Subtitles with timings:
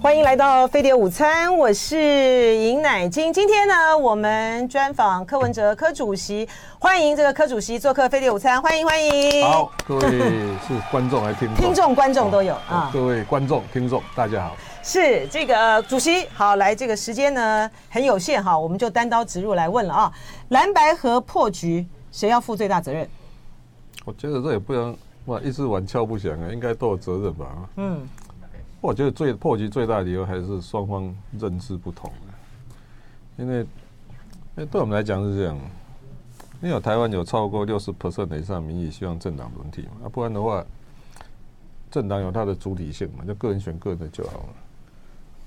[0.00, 3.32] 欢迎来到飞碟午餐，我是尹乃金。
[3.32, 9.44] 今天呢，我们专访柯文哲柯主席，欢迎这个柯主席做客飞碟午餐，欢迎欢迎。
[9.44, 11.56] 好，各位是观众还是听众？
[11.56, 12.88] 听众观众都有啊。
[12.92, 14.56] 各位观众听众，大家好。
[14.84, 20.12] 是这个主席好，来这个时间呢很有限哈，我们就单刀直入来问了啊。
[20.50, 23.08] 蓝白河破局，谁要负最大责任？
[24.04, 27.46] 我觉得这也不能哇，一直玩敲不响啊，应该都有责任吧？
[27.78, 28.08] 嗯。
[28.80, 32.12] 我觉得最破局最大的理由还是双方认知不同，
[33.36, 33.66] 因为，因
[34.56, 35.58] 为对我们来讲是这样，
[36.62, 40.64] 因为台湾有超过六十 percent 以上民意希望政党轮替嘛，啊，不然的话，
[41.90, 44.48] 政党有它的主体性嘛，就个人选个人的就好了。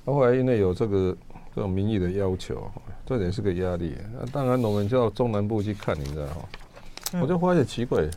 [0.05, 1.15] 后来因为有这个
[1.55, 2.69] 这种民意的要求，
[3.05, 3.95] 这也是个压力。
[4.13, 7.21] 那当然我们就到中南部去看，你知道吗？
[7.21, 8.09] 我就发现奇怪，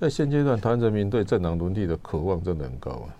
[0.00, 3.14] 在现阶段，台湾人民对政党轮替的渴望真的很高啊。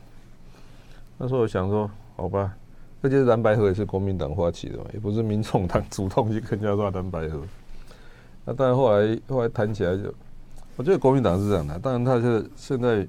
[1.19, 2.55] 那时候我想说，好吧，
[3.03, 7.41] 而且蓝白合也是国民党发起的嘛，也不是民众党主动去跟人家说蓝白合。
[8.45, 10.13] 那当然后来后来谈起来就，
[10.77, 13.07] 我觉得国民党是这样的，当然他是现在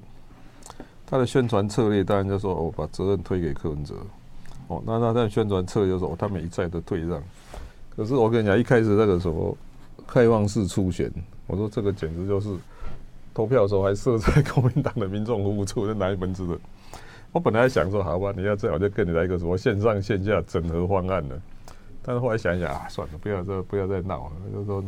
[1.06, 3.94] 他的宣传策略，当然就说我把责任推给柯文哲。
[4.68, 7.22] 哦，那那在宣传策略就说他们一再的退让。
[7.94, 9.56] 可是我跟你讲，一开始那个时候
[10.06, 11.10] 开放式初选，
[11.46, 12.48] 我说这个简直就是
[13.32, 16.58] 投票的时候还设在国民党的民众服务处，那哪一门子的？
[17.30, 21.40] 我本来想说，好吧，你要这样，我就跟你来一个什么线上线下整合方案了。
[22.02, 24.32] 但是后来想想啊，算了，不要再不要再闹了。
[24.50, 24.82] 就是说，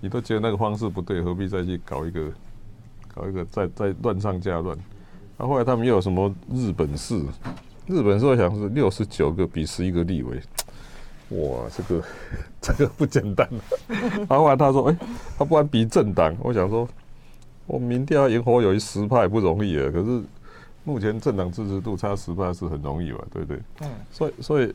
[0.00, 2.32] 你都觉得那个方式不对，何必再去搞一个
[3.14, 4.76] 搞一个再再乱上加乱？
[5.36, 7.16] 那后来他们又有什么日本式？
[7.86, 10.40] 日本式我想是六十九个比十一个立委，
[11.28, 12.04] 哇，这个
[12.60, 13.48] 这个不简单。
[13.88, 14.96] 然后后来他说，哎，
[15.38, 16.36] 他不然比政党。
[16.40, 16.88] 我想说，
[17.66, 20.20] 我民调赢侯友宜十派不容易啊，可是。
[20.84, 23.60] 目前政党支持度差十八是很容易嘛，对不对？
[23.80, 23.90] 嗯。
[24.10, 24.74] 所以，所以，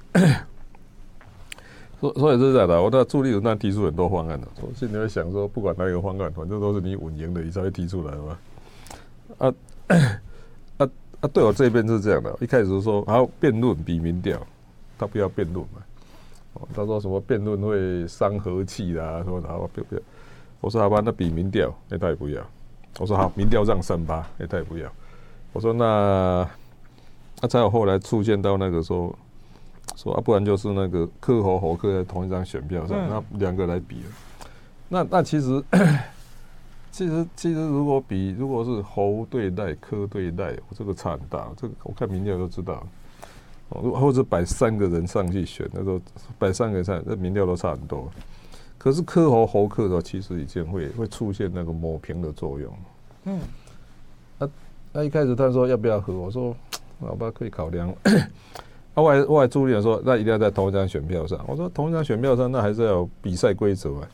[2.00, 2.82] 所所以是这样的。
[2.82, 8.38] 我在助理组那提出很多方案的，我心里会想说，不管哪一个方案，反正都是你稳赢的，你才会提出来嘛。
[9.38, 9.54] 啊
[10.78, 10.90] 啊
[11.22, 11.30] 啊！
[11.32, 14.40] 对我这边是这样的，一开始说好辩论比民调，
[14.98, 15.82] 他不要辩论嘛。
[16.54, 20.02] 哦，他说什么辩论会伤和气啦，说好不要。
[20.62, 22.42] 我说好吧，那比民调，那他也不要。
[22.98, 24.92] 我说好，民调让三八，那他也不要。
[25.52, 26.48] 我说那，
[27.42, 29.14] 那才有后来出现到那个说，
[29.96, 34.10] 说啊，不然就是那个科侯侯克在同一张选票上，那两个来比了。
[34.88, 35.64] 那那其实，
[36.92, 41.48] 其实其实如果比，如果是侯对待科对赖，这个差很大。
[41.58, 42.86] 这个我看民调都知道。
[43.70, 46.02] 哦，或者摆三个人上去选，那时候
[46.38, 48.08] 摆三个人上，那民调都差很多。
[48.78, 52.74] 可是科侯侯克的话，其实已经会会出现那个抹平的作用。
[53.26, 53.40] 嗯。
[54.92, 56.56] 那一开始他说要不要合，我说
[57.00, 57.94] 好吧， 可以考量。
[58.96, 61.40] 后来后来朱立伦说，那一定要在同一张选票上。
[61.48, 64.08] 我说同一张选票上，那还是要有比赛规则啊。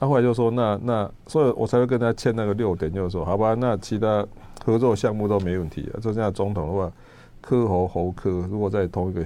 [0.00, 4.26] 他后来就说那那，所以我才会跟他签那个六点，就是说好吧，那其他
[4.64, 6.00] 合作项目都没问题啊。
[6.00, 6.90] 就像总统的话，
[7.40, 9.24] 科侯侯科，如果在同一个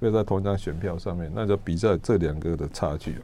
[0.00, 3.16] 要在同一张选票上面，那就比赛这两个的差距。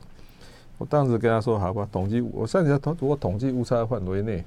[0.78, 4.44] 我当时跟他说好吧，统计我上次统如果统计误差范围内。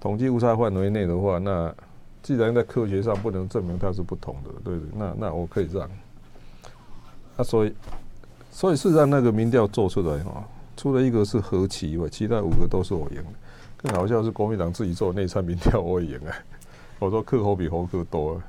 [0.00, 1.74] 统计误差范围内的话，那
[2.22, 4.90] 既然在科学上不能证明它是不同的，对不对？
[4.96, 5.88] 那那我可以让。
[7.36, 7.74] 那所以，
[8.50, 10.44] 所以事实上那个民调做出来哈，
[10.76, 13.22] 除了一个是何其以外，其他五个都是我赢。
[13.76, 16.34] 更好笑是国民党自己做内参民调，我也赢啊。
[16.98, 18.42] 我说克侯比侯柯多啊。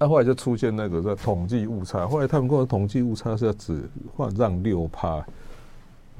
[0.00, 3.82] 那后来就出现那个在统计误差，后来他们跟我统计误差是要只
[4.16, 5.24] 换让六趴。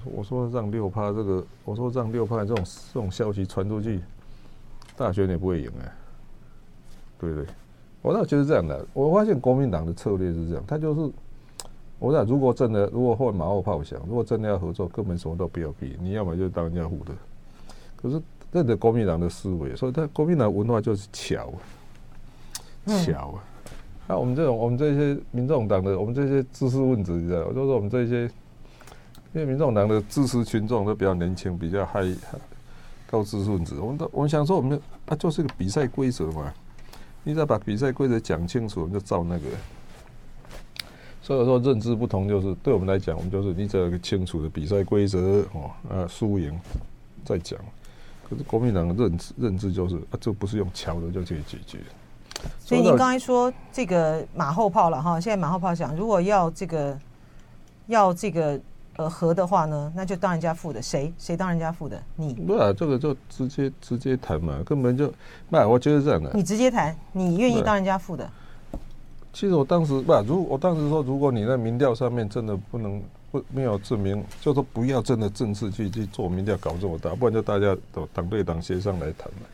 [0.04, 4.00] 我说让六趴这个，我说让六趴这种这种消息传出去，
[4.96, 5.84] 大选也不会赢啊，
[7.18, 7.46] 对不对？
[8.00, 11.12] 我那觉得这样的，我发现国民党的策略是这样，他就是，
[11.98, 17.12] 我想如果真的，如果换马后炮想，如果真的要合作，根本什么都不要比，你要么就当人家护的。
[17.96, 18.22] 可是
[18.52, 21.52] 这的国民党的思维，所以他国民党文化就是巧，
[22.86, 23.44] 巧啊。
[24.06, 28.30] 那我们这种，我们这些民众党的，我们这些知识分子，你知道，就是我们这些。
[29.38, 32.02] 因为民众党的支持群众都比较年轻，比较嗨，
[33.06, 33.78] 高知识分子。
[33.78, 36.52] 我们都我们想说，我们啊就是个比赛规则嘛，
[37.22, 39.44] 你只要把比赛规则讲清楚，我们就照那个。
[41.22, 46.58] 所以说认知不同，就是对我们来讲，我们就是你只要有个清楚的比赛规则哦，啊输赢
[47.24, 47.56] 再讲。
[48.28, 51.78] 可是国民党的认知认知就是啊，这不是用敲的就可以解决。
[52.58, 56.98] 所以您刚才说这个马后炮了哈，现在马后炮讲，如果要这个
[57.86, 58.60] 要这个。
[58.98, 62.02] 呃，和的话呢，那就当人家付的，谁谁当人家付的？
[62.16, 65.12] 你不啊，这个就直接直接谈嘛，根本就，
[65.48, 66.32] 那我觉得这样的。
[66.34, 68.28] 你直接谈，你愿意当人家付的？
[69.32, 73.00] 其实我当时不，如我当时说，如果你在民调上面真的不能
[73.30, 79.46] 不没有证明，就说不要真的正式去去做民调搞这么大，不然就大家都党对党协商来谈嘛。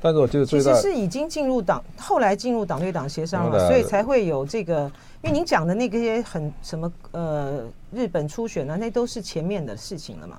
[0.00, 4.90] 但是我觉得最大其实是已经进入党，后来进入党对党协商了，所以才会有这个。
[5.22, 7.62] 因为您讲的那个些很什么呃
[7.92, 10.38] 日本初选呢，那都是前面的事情了嘛。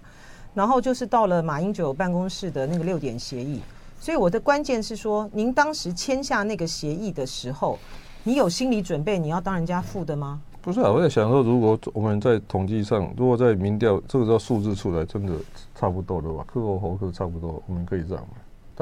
[0.55, 3.61] 然后就是到了马英九办公室的那个六点协议，
[3.99, 7.77] 所以我的关键是说，您当时签下那个协议的时候，
[8.23, 10.41] 你有心理准备你要当人家付的吗？
[10.61, 15.33] 不是啊，我在想说，如果我们在统计上，如果在民调这个时候数字出来真的
[15.75, 18.19] 差不多的话，柯或侯柯差不多，我们可以让。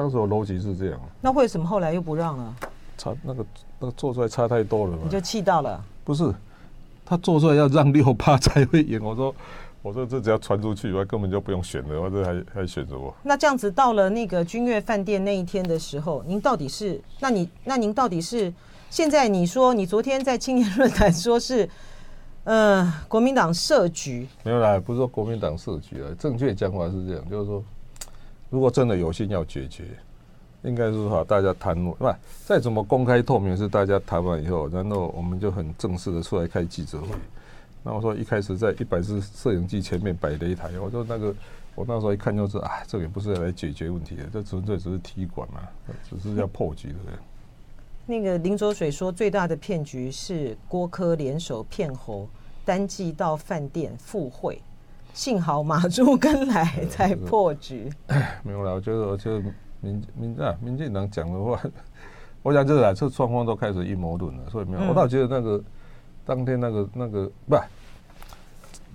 [0.00, 2.56] 当时我逻辑是这样，那为什么后来又不让了？
[2.96, 3.44] 差那个
[3.78, 5.02] 那个做出来差太多了嘛？
[5.04, 5.78] 你就气到了？
[6.02, 6.34] 不是，
[7.04, 8.98] 他做出来要让六趴才会赢。
[9.04, 9.34] 我说
[9.82, 13.14] 我说这只要传出去，我根本就不用选了，我这还还选什么？
[13.22, 16.98] 那这样子到了那个君悦饭店那一天的时候，您到底是？
[17.20, 18.50] 那你那您到底是？
[18.88, 21.68] 现在你说你昨天在青年论坛说是，
[22.44, 27.62] 呃，国民党设局没有啦，不是说国民党设局啊，正确讲法是这样，就是说。
[28.50, 29.84] 如果真的有心要解决，
[30.62, 32.12] 应该是说大家谈论，不，
[32.44, 37.06] 再怎么公开透明是大家谈完以后，然后我们就很正式的出来开记者会。
[37.82, 41.34] 那我说一开始在一百支摄影机前面摆了一台，我说那个
[41.74, 45.60] 我那时候一看就是啊，这个也不是来解决问题的，这纯粹只是踢馆嘛，
[46.10, 46.96] 只是要破局的。
[48.04, 52.28] 那个林卓水说最大的骗局是郭柯联手骗侯，
[52.64, 54.60] 单骑到饭店赴会。
[55.20, 57.92] 幸好马朱跟来才破局。
[58.42, 59.38] 没有啦，我觉得，我觉得
[59.82, 61.60] 民民啊，民进党讲的话，
[62.42, 64.88] 我想这个这双方都开始阴谋论了，所以没有。
[64.88, 65.62] 我倒觉得那个
[66.24, 67.56] 当天那个那个不，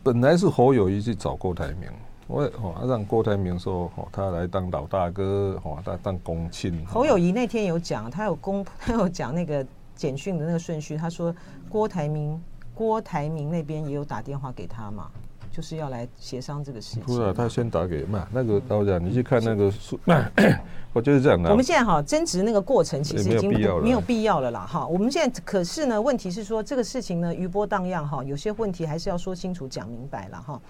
[0.02, 1.88] 本来是侯友谊去找郭台铭，
[2.26, 6.84] 我哦让郭台铭说哦他来当老大哥，哦他当公亲。
[6.88, 9.64] 侯友谊那天有讲，他有公 他有讲那个
[9.94, 11.32] 简讯的那个顺序，他说
[11.70, 12.42] 郭台铭
[12.74, 15.08] 郭台铭那边也有打电话给他嘛。
[15.56, 17.04] 就是要来协商这个事情。
[17.04, 19.98] 不是啊，他先打给嘛，那个导演，你去看那个数，
[20.92, 21.50] 我就是这样的。
[21.50, 23.50] 我们现在哈争执那个过程，其实已经
[23.82, 24.86] 没有必要了啦哈。
[24.86, 30.62] 我们现在可是呢，问题是说这个事情呢余波荡漾哈，有些问题还是要说清楚讲明白了哈。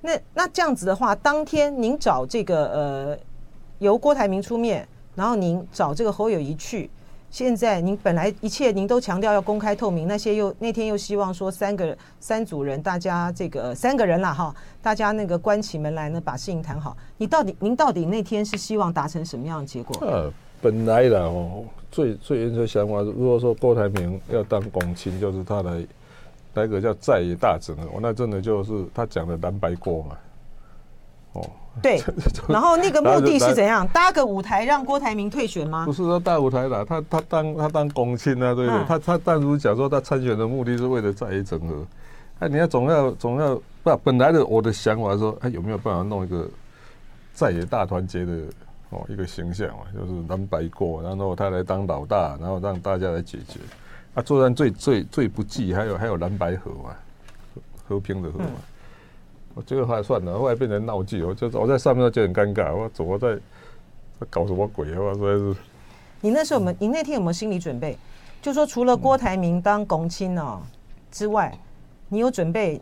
[0.00, 3.18] 那那这样子的话，当天您找这个呃
[3.78, 6.90] 由郭台铭出面，然后您找这个侯友宜去。
[7.30, 16.96] 现在您本来一切您都强调要公开透明，那些又那天又希望说三个三组人，大家这个三个人了哈，大家那个关起门来呢把事情谈好。
[17.16, 19.96] 你到底您到底那天是希望达成什么样的结果？
[20.04, 20.28] 呃，
[20.60, 21.62] 本来的哦，
[21.92, 25.86] 最最原始想法，如果说郭台铭要当公卿，就是他来
[26.54, 30.18] 来个叫在野大整，我那真的就是他讲的蓝白锅嘛，
[31.34, 31.50] 哦。
[31.82, 32.02] 对，
[32.48, 33.86] 然后那个目的是怎样？
[33.88, 35.84] 搭个舞台让郭台铭退选吗？
[35.84, 38.80] 不是说搭舞台啦，他他当他当公亲啊，对不对？
[38.80, 41.86] 嗯、他他当初讲说他参选的目的是为了在野整合，
[42.40, 43.96] 哎，你要总要总要不？
[44.04, 46.48] 本来的我的想法说，哎，有没有办法弄一个
[47.32, 48.32] 在野大团结的
[48.90, 49.84] 哦一个形象嘛？
[49.94, 53.58] 就是蓝白过，然后他来当老大，然后让大家来解决。
[54.14, 56.94] 啊，作战最最最不济，还有还有蓝白河嘛，
[57.88, 58.46] 和平的河嘛。
[58.48, 58.62] 嗯
[59.54, 65.00] 我这个还算了，后来变成闹剧，我就我在上面就很尴尬，我怎么在在搞什么鬼啊？
[65.00, 65.56] 我说是。
[66.20, 66.76] 你那时候有没有？
[66.78, 67.98] 你那天有没有心理准备？
[68.40, 70.60] 就说除了郭台铭当公亲哦
[71.10, 71.58] 之外，
[72.08, 72.80] 你有准备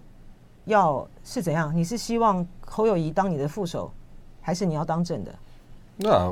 [0.67, 1.75] 要是怎样？
[1.75, 3.91] 你是希望侯友谊当你的副手，
[4.41, 5.35] 还是你要当正的？
[5.97, 6.29] 那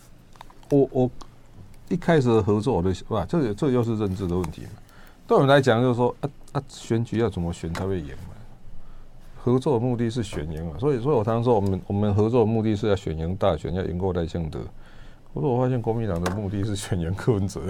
[0.70, 1.10] 我我
[1.88, 4.70] 一开始合作我的哇，这个这个又是认知的问题嘛。
[5.26, 8.33] 对我们来讲，就是说啊啊，选举要怎么选才会赢嘛？
[9.44, 14.58] 合作的目的是选赢嘛，所以，所以我常常说，我们我们合作的目的是要选赢大选，要赢过赖清德。
[15.34, 17.60] 可是我发现国民党的目的是选赢柯文哲，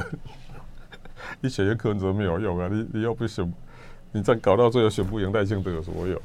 [1.43, 3.53] 你选赢柯文哲没有用啊，你你又不选，
[4.13, 6.17] 你再搞到最后选不赢赖清德有什么用？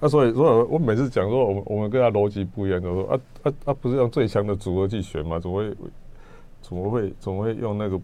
[0.00, 5.38] 那所以，所以我每次讲说，我们我们跟他逻辑不一样，就说啊啊啊，不是用最强的组合去选吗？
[5.38, 5.76] 怎么会
[6.60, 8.00] 怎么会怎么会用那个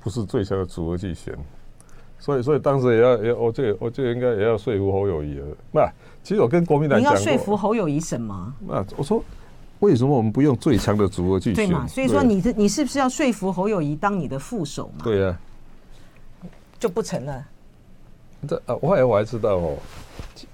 [0.00, 1.38] 不是最强的组合去选？
[2.18, 5.46] 所以，所以当时也要，也我这个，我这个应该也要说服侯友谊了。
[5.70, 5.88] 那
[6.22, 8.52] 其实我跟国民党讲，你要说服侯友谊什么？
[8.66, 9.22] 那我说，
[9.78, 11.66] 为什么我们不用最强的组合去选？
[11.68, 11.86] 对嘛？
[11.86, 15.04] 所以说，你是你是不是要说服侯友谊当你的副手嘛？
[15.04, 15.38] 对呀，
[16.78, 17.44] 就不成了。
[18.48, 19.76] 这啊，我还我还知道哦。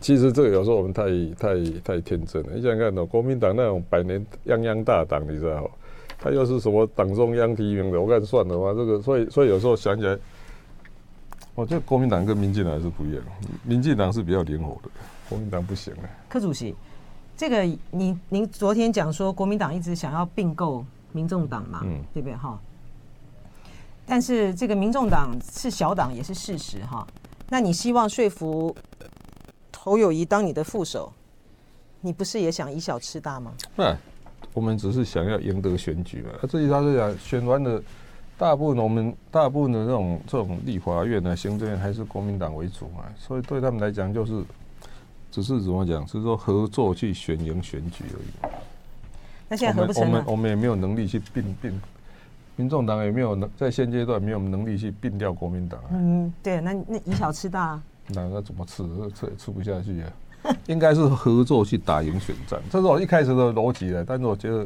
[0.01, 1.05] 其实这个有时候我们太
[1.39, 2.51] 太太天真了。
[2.55, 5.71] 你想想看哦，国民党那种百年泱泱大党，你知道，
[6.19, 8.01] 他又是什么党中央提名的？
[8.01, 10.17] 我看算了吧，这个所以所以有时候想起来。
[11.55, 13.23] 我觉得国民党跟民进党是不一样，
[13.63, 14.91] 民进党是比较灵活的，
[15.29, 16.03] 国民党不行了。
[16.29, 16.75] 柯主席，
[17.37, 22.59] 这个您您昨天讲说国民党一直想要并购民众党嘛，嗯，对不对哈？
[24.05, 27.07] 但是这个民众党是小党也是事实哈。
[27.49, 28.75] 那你希望说服
[29.79, 31.13] 侯友谊当你的副手，
[32.01, 33.53] 你不是也想以小吃大吗？
[33.77, 33.97] 那
[34.53, 36.31] 我们只是想要赢得选举嘛。
[36.43, 37.83] 啊，至于他是讲选完了，
[38.37, 44.43] 大部分我们大部分的这种这种立法院呢，行政院还是国民党为主嘛，所以对他们来讲就是
[45.31, 48.53] 只是怎么讲，是说合作去选赢选举而已。
[49.49, 50.07] 那现在合不成啊？
[50.07, 51.81] 我们我们也没有能力去并并。
[52.57, 55.81] 民众党也没有能在现阶段没有能力去并掉国民党。
[55.91, 58.85] 嗯，对，那那以小吃大，啊，那那怎么吃？
[59.13, 60.13] 吃也吃不下去啊。
[60.67, 64.05] 应该是合作去打赢选战，这是我一开始的逻辑的。
[64.05, 64.65] 但是我觉得，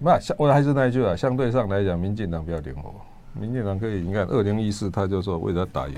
[0.00, 2.94] 不，我还是那一句啊，相对上来讲，民进党比较灵活。
[3.34, 5.94] 民进党可以，你看二零一四，他就说为了打赢，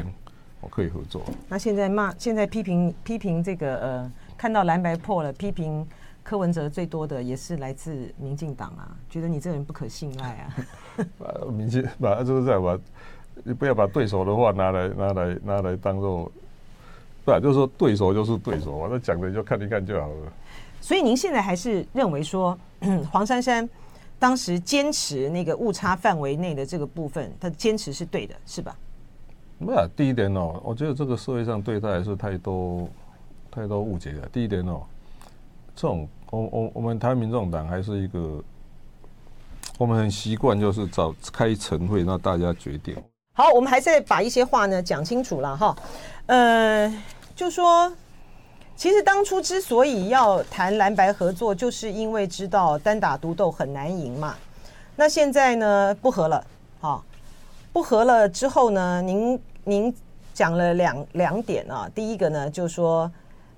[0.61, 1.23] 我可以合作。
[1.49, 5.87] 那现在骂，现在批评批评这个呃，看到蓝白破了，批评。
[6.25, 10.55] 柯文哲最多的也是来自民进党啊，觉得你这个人不可信赖啊。
[11.51, 12.79] 民进把就是这样把，
[13.43, 16.31] 你不要把对手的话拿来拿来拿来当做，
[17.25, 20.33] 不就是说对手就是对手我，那讲的就看一看就好了。
[20.81, 22.57] 所以您现在还是认为说，
[23.11, 23.69] 黄珊珊
[24.23, 28.77] 当时坚持那个误差范围内的这个部分，他坚持是对的，是吧？
[29.59, 32.89] 不是，第一点哦，我觉得这个社会上对他还是太多
[33.51, 34.29] 太多误解了。
[34.33, 34.81] 第一点哦。
[35.75, 38.41] 这种，我我我们台湾民众党还是一个，
[39.77, 42.95] 我们很习惯就是找开晨会，让大家决定。
[43.33, 45.77] 好，我们还是把一些话呢讲清楚了哈。
[46.27, 46.89] 呃，
[47.35, 47.93] 就说，
[48.83, 54.35] 其实当初之所以要谈蓝白合作，就是因为知道单打独斗很难赢嘛。
[54.97, 56.45] 那现在呢不合了，
[56.81, 57.05] 好，
[57.73, 59.95] 不合了之后呢，您您
[60.35, 61.89] 讲了两两点啊。
[61.95, 63.09] 第一个呢，就是说。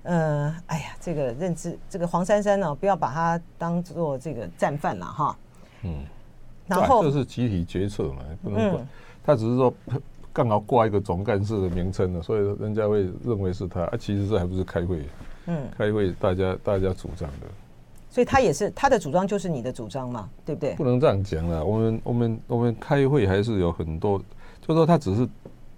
[0.03, 5.35] 呃，哎呀，这个认知，这个黄珊珊呢，不要把它当做这个战犯了哈。
[5.81, 6.03] 嗯，
[6.67, 8.87] 然后这是集体决策嘛，不能管。
[9.25, 9.73] 他只是说
[10.35, 13.83] 刚好挂一个总干事的名称了，所以人家会认为是他。
[13.85, 14.99] 啊，其实这还不是开会，
[15.47, 17.47] 嗯，开会大家大家主张的。
[18.09, 20.75] 所以他也是他的主张，就是你的主张嘛，对不对？
[20.75, 21.63] 不能这样讲了。
[21.63, 24.21] 我们我们我们开会还是有很多，
[24.61, 25.25] 就说他只是。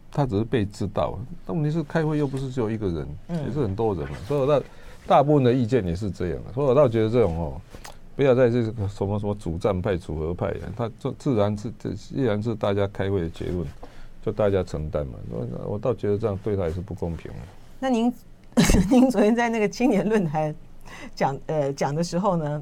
[0.09, 3.07] 他只是被知道，但问题是开会又不是只有一个人，
[3.45, 4.17] 也是很多人嘛。
[4.25, 4.65] 所以我大
[5.05, 6.53] 大部分的意见也是这样的。
[6.53, 7.61] 所以我倒觉得这种哦，
[8.15, 13.67] 不要在这个什么什么主战派、组合派，他这自然是这依然是大家开会的结论，
[14.21, 15.13] 就大家承担嘛。
[15.29, 17.31] 我我倒觉得这样对他也是不公平。
[17.79, 18.13] 那您
[18.89, 20.53] 您昨天在那个青年论坛
[21.13, 22.62] 讲呃讲的时候呢，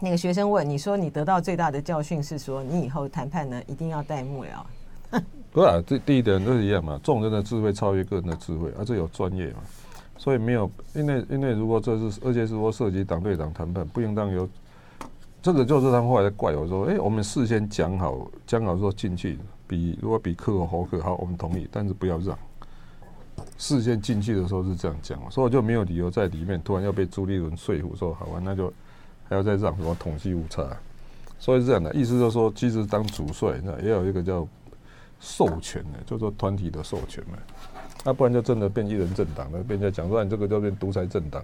[0.00, 5.20] 那个学生问你说，你得到最大的教训是说，你以后谈判呢一定要带幕僚。
[5.52, 6.98] 不是啊，这第一点都是一样嘛。
[7.00, 9.60] 众人的智慧超越个人的智慧，而、啊、这有专业嘛，
[10.18, 14.48] 所以没有，因为因为如果这是，而且是说涉及党对党谈判，不应当由
[15.40, 22.38] 这个就是他们后来怪我说，哎、欸，我们事先讲好，讲好说进去，比如果比克和侯克好，我们同意，但是不要让。
[23.58, 28.72] 事先进去的时候是这样讲，所以我就没有理由在里面突然要被朱立伦说服，说好吧，那就
[29.28, 30.64] 还要再让什么统计误差，
[31.38, 34.46] 所以是这样的意思就是说，其实当主帅那也有一个叫。
[35.20, 37.38] 授权的，就说团体的授权嘛，
[38.04, 41.42] 那不然就真的变一人政党了，被人讲说你这个就变独裁政党。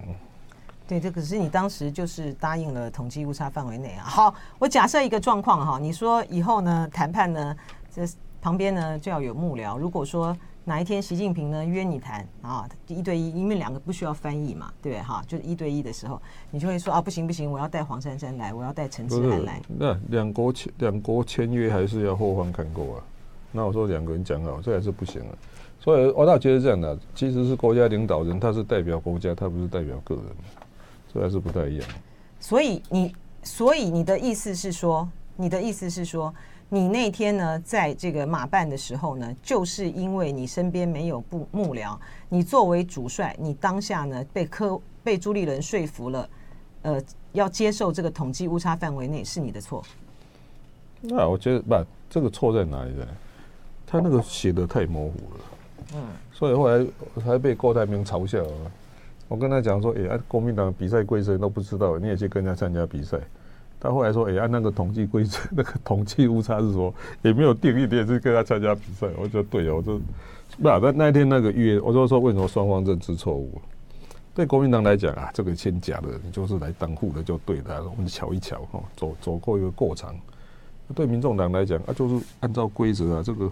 [0.87, 4.03] 对，这可是你当时就是答应了统计误差范围内啊。
[4.03, 7.55] 好，我假设一个状况哈，你说以后呢谈判呢，
[7.93, 8.01] 这
[8.41, 9.77] 旁边呢就要有幕僚。
[9.77, 15.23] 如果说哪一天习近平呢约你谈啊，一对一，因为两个不需要翻译嘛，对哈？
[15.27, 19.61] 就是一对一的时候，你就会说啊，不行不行，我要带黄珊珊来，我要带陈智菡来。
[19.67, 23.03] 那两国签两国签约还是要后方看过啊。
[23.51, 25.33] 那我说两个人讲好，这还是不行啊。
[25.79, 30.25] 所以我倒觉得这样的，其实是国家领导人，他是代表国家，他不是代表个人，
[31.11, 31.89] 这还是不太一样。
[32.39, 36.31] 所以你，所以你的意思是说，你的意思是说，
[36.73, 41.97] 你那天呢，在这个马办的时候呢，就是因为你身边没有部幕僚，
[42.29, 46.29] 你作为主帅，你当下呢被科被朱立伦说服了，
[46.83, 49.83] 呃，要接受这个统计误差范围内是你的错。
[51.01, 51.75] 那我觉得不，
[52.09, 53.05] 这个错在哪里呢？
[53.85, 56.87] 他那个写的太模糊了，嗯，所以后来
[57.21, 58.41] 才被郭台铭嘲笑。
[59.27, 63.19] 我跟他讲说，哎，按国民党比赛规则都不知道，你也去跟人家参加比赛。
[63.81, 69.07] 他后来说，哎，按那个统计规则，那个统计误差是说也没有定义，你也是跟他参加比赛。
[69.17, 69.99] 我说对哦，我说
[70.61, 73.59] 不，那那天那个约，我就说为什么双方认知错误？
[74.35, 80.15] 对国民党来讲啊，这个签假的，你就是来当户的就对的，我们瞧一瞧哈，走走过一个过场。
[80.93, 83.51] 对民众党来讲啊，就是按照规则啊，这个。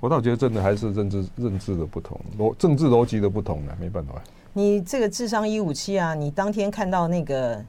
[0.00, 4.14] 我倒觉得真的还是认知认知的不同，逻政治逻辑的不同呢，没办法。
[4.52, 7.64] 你这个智商一五七啊，你当天看到那个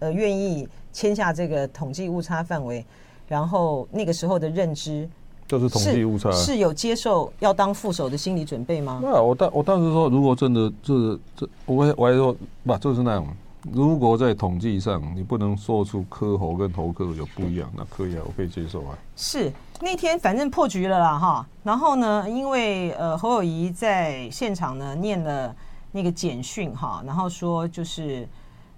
[0.00, 2.84] 呃愿意签下这个统计误差范围，
[3.28, 5.08] 然后那个时候的认知
[5.46, 9.00] 就是统计误差，是有接受要当副手的心理准备吗？
[9.02, 13.26] 那我当我当时说，如果真的这这，我我还说不，就是那样。
[13.72, 18.96] 如果在统计上你不能说出柯侯跟侯柯有不一样，那可以啊，我可以接受啊。
[19.16, 19.52] 是
[19.82, 25.54] 那天反正破局了啦哈，然后呢，因为呃侯友谊在现场呢念了
[25.92, 28.26] 那个简讯哈，然后说就是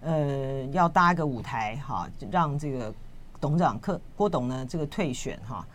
[0.03, 2.93] 呃要搭一个舞台哈，让这个
[3.41, 5.67] 董事长柯郭董呢这个退选哈。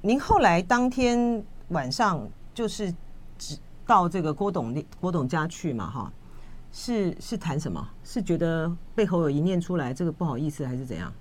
[0.00, 2.92] 您后来当天晚上就是
[3.36, 6.12] 只到这个郭董郭董家去嘛哈？
[6.70, 7.88] 是是谈什么？
[8.04, 11.12] 是觉得被侯友宜念出来这个不好意思，还是怎样？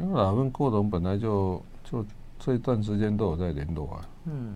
[0.00, 2.04] 因为啊，跟郭董本来就就
[2.38, 4.08] 这一段时间都有在联络啊。
[4.24, 4.54] 嗯。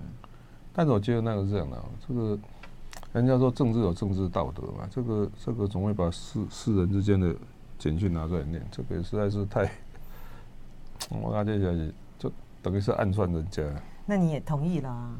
[0.72, 2.38] 但是我觉得那个是这样的，这个
[3.12, 7.34] 人家说政治有政治道德嘛，这个这个总会把世世人之间的
[7.78, 9.70] 简讯拿出来念，这个实在是太……
[11.08, 13.62] 我感觉下就等于是暗算人家。
[14.06, 15.10] 那你也同意啦？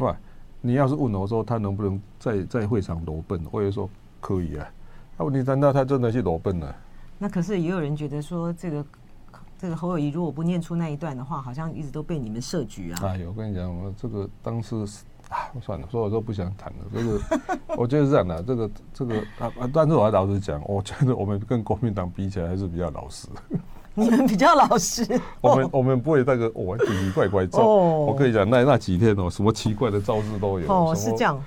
[0.00, 0.14] 喂！
[0.60, 3.88] 你要是问我说他能不能在在会场裸奔，我也说。
[4.22, 4.70] 可以啊，
[5.16, 6.76] 那问题难道他真的去裸奔了？
[7.16, 8.84] 那可是也有人觉得说，这个
[9.58, 13.00] 这个侯友谊如果不念出那一段的话，好像一直都被你们设局啊。
[13.02, 14.86] 哎呦，我跟你讲，我这个当时
[15.30, 16.78] 啊，算了，所以我都不想谈了。
[16.92, 23.28] 这个 我觉得是这样的，这个这个啊啊，但是我还老实讲，我觉得我们跟国民党比起来还是比较老实。
[23.94, 25.06] 你们比较老实，
[25.40, 27.64] 我们我们不会那个我奇奇怪怪造。
[27.64, 30.72] 我跟你讲，那那几天哦，什么奇怪的招式都有。
[30.72, 31.40] 哦，是这样。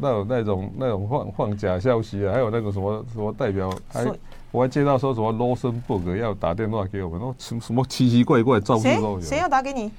[0.00, 4.04] 那有那种那种放放假消息啊，还有那个什么什么代表，还
[4.50, 9.20] 我还接到说什么罗森博格要打电话给我们，说什什么奇奇怪怪招式都有。
[9.20, 9.90] 谁要打给你？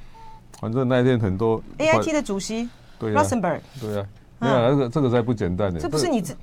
[0.60, 2.67] 反正那一天很多 AIT 的主席，
[3.00, 4.06] 对罗森伯格，对啊，
[4.39, 5.80] 没有这个这个才不简单呢。
[5.80, 6.34] 这不是你这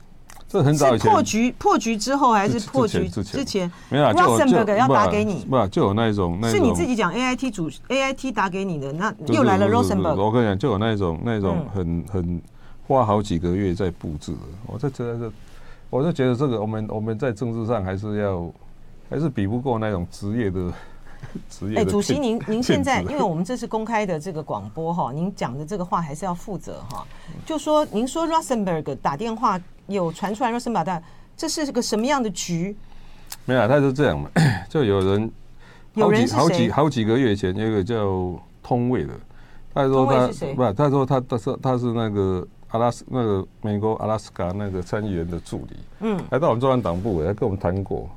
[0.48, 3.70] 这很早以前破局破局之后还是破局之前？
[3.88, 10.24] 没有罗森伯格要打给你，不就有那一种，那是你自己讲 AIT 主 AIT 打给你的，那又来了罗森伯格。
[10.24, 12.42] 我跟你讲，就有那一种那一种很很。
[12.86, 15.32] 花好几个月在布置的，我就觉得这，
[15.88, 18.52] 我就觉得这个我们我们在政治上还是要，
[19.08, 20.70] 还是比不过那种职业的
[21.50, 21.78] 职业。
[21.78, 27.06] 哎，主席您 您现在， 因为我们这是公开的这个广播哈，您讲的这个话还是要负责哈。
[27.46, 31.00] 就说您说 Rosenberg 打电话有传出来 Rosenberg，
[31.36, 32.76] 这是个什么样的局？
[33.44, 34.30] 没有，他是这样嘛，
[34.68, 35.30] 就有人
[35.94, 39.12] 好几好几好几个月前有一个叫通卫的，
[39.72, 42.46] 他说他不，他说他他是他是那个。
[42.68, 48.10] 阿拉斯那个美国阿拉斯加那个参议员的助理，嗯，来到我们中央党部，来跟我们谈过。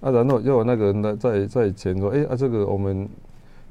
[0.00, 3.08] 啊，然后又有那个人在在前说，哎、啊，这个我们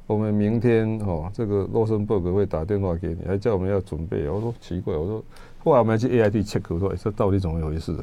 [0.06, 4.30] 我们明天哦，这个罗森伯格会打电话给你，还叫我们要准备。
[4.30, 5.24] 我说奇怪，我说
[5.64, 7.96] 后来我们去 AIT check，我说哎、这到底怎么回事？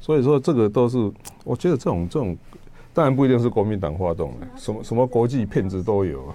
[0.00, 0.96] 所以说这个都是，
[1.44, 2.36] 我觉得这种这种
[2.94, 6.32] 当然不一定是国民党发动的，什么什么国际骗子都有。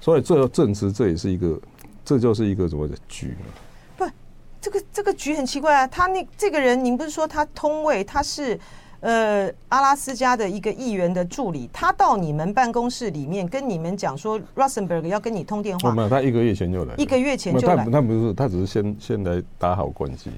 [0.00, 1.58] 所以这证实这也是一个，
[2.04, 4.10] 这就是一个什么的局嘛。
[4.60, 8.58] 这个这个局很奇怪啊，他那这个人，您不是说他通位，他是
[9.04, 15.92] 呃阿拉斯加的一个议员的助理，他到你们办公室里面跟你们讲说，Rosenberg 要跟你通电话。
[15.92, 16.94] 没有，他一个月前就来。
[16.96, 17.84] 一个月前就来。
[17.84, 20.30] 他他不是，他只是先先来打好关系。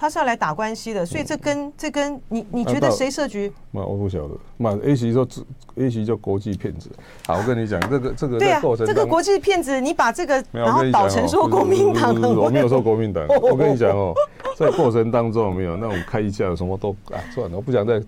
[0.00, 3.52] 他是要来打关系的，所以这跟、嗯、这跟你你觉得谁设局？
[3.70, 4.34] 嘛，我不晓得。
[4.56, 5.28] 那，A 席说
[5.76, 6.88] A 席叫国际骗子。
[7.26, 13.26] 好，我跟你讲，这个这个对啊，这个国际骗子，你把这个然后导成说国民党，我没有说国民党。
[13.42, 14.14] 我跟你讲哦，
[14.56, 18.02] 在过程当中没有那种开价什么都啊算了，我不想再。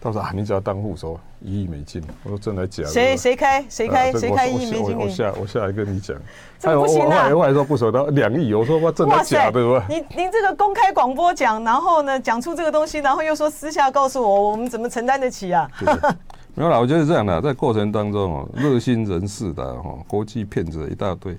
[0.00, 2.00] 到时候啊，你只要当副手，一亿美金。
[2.22, 2.88] 我说真的假的？
[2.88, 4.96] 谁谁开谁开谁开一亿美金？
[4.96, 6.16] 我下我下来跟你讲。
[6.58, 7.28] 这不行啊！
[7.34, 9.68] 我还说不熟到两亿，我说哇，真的假的？
[9.68, 9.84] 哇！
[9.88, 15.68] 您您这个公开广播讲，然后呢讲出这个东西，然后又说私下告诉我，我们怎么承担得起啊？
[16.54, 21.36] 没有啦，我觉得是这样的，在过程当中哦，热心人士的哈，国际骗子一大堆。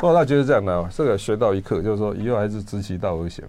[0.00, 3.42] 我倒觉得这样的，这个学到一课，就是说以后还是直其道而行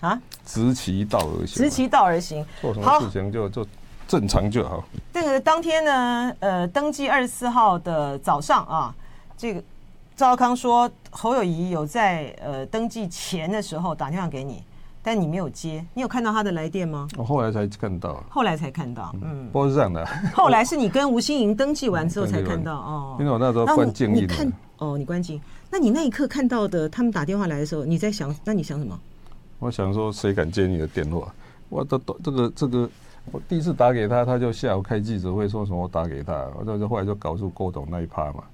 [0.00, 3.66] 啊，直其道而行，直其道而行，做什么事情就就。
[4.10, 4.82] 正常就好。
[5.12, 8.92] 这个当天呢，呃，登记二十四号的早上啊，
[9.36, 9.62] 这个
[10.16, 14.64] 赵康说侯友谊有在呃登记前的时候打电话给你，
[15.00, 17.06] 但你没有接，你有看到他的来电吗？
[17.16, 18.20] 我后来才看到。
[18.28, 20.04] 后来才看到，嗯，不是这样的。
[20.34, 23.16] 后来是你跟吴欣莹登记完之后才看到哦。
[23.20, 24.26] 因为我那时候关静音。
[24.26, 25.40] 看哦，你关静。
[25.70, 28.34] 那你那一刻看到的他们打电话来的时候，你在想？
[28.44, 28.98] 那你想什么？
[29.60, 31.32] 我想说，谁敢接你的电话？
[31.68, 32.90] 我的这个这个。
[33.32, 38.44] 我第一次打给他，他就下午开记者会说什么我打给他，我就后来就搞出郭董那一趴嘛。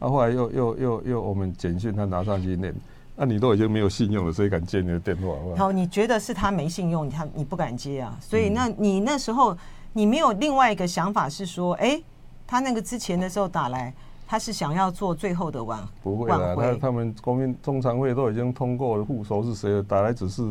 [0.00, 2.74] 啊，后来又又又又我们简讯他拿上去念，
[3.16, 5.28] 那、啊、你都已经没有信用了，谁敢接你的电话？
[5.56, 8.16] 好，好，你觉得是他没信用，他你不敢接啊？
[8.20, 9.56] 所以那你那时候
[9.92, 12.04] 你没有另外一个想法是说，哎、欸，
[12.46, 13.92] 他那个之前的时候打来，
[14.26, 19.82] 他是想要做最后的挽不会啦，他他们国民中常会都已经通过了，副手是谁了？
[19.82, 20.42] 打来只是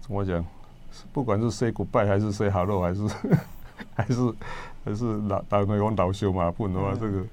[0.00, 0.44] 怎么讲？
[1.12, 3.06] 不管是 say goodbye 还是 say hello 还是
[3.94, 4.34] 还是
[4.84, 7.24] 还是老打那种老修嘛不的话，这个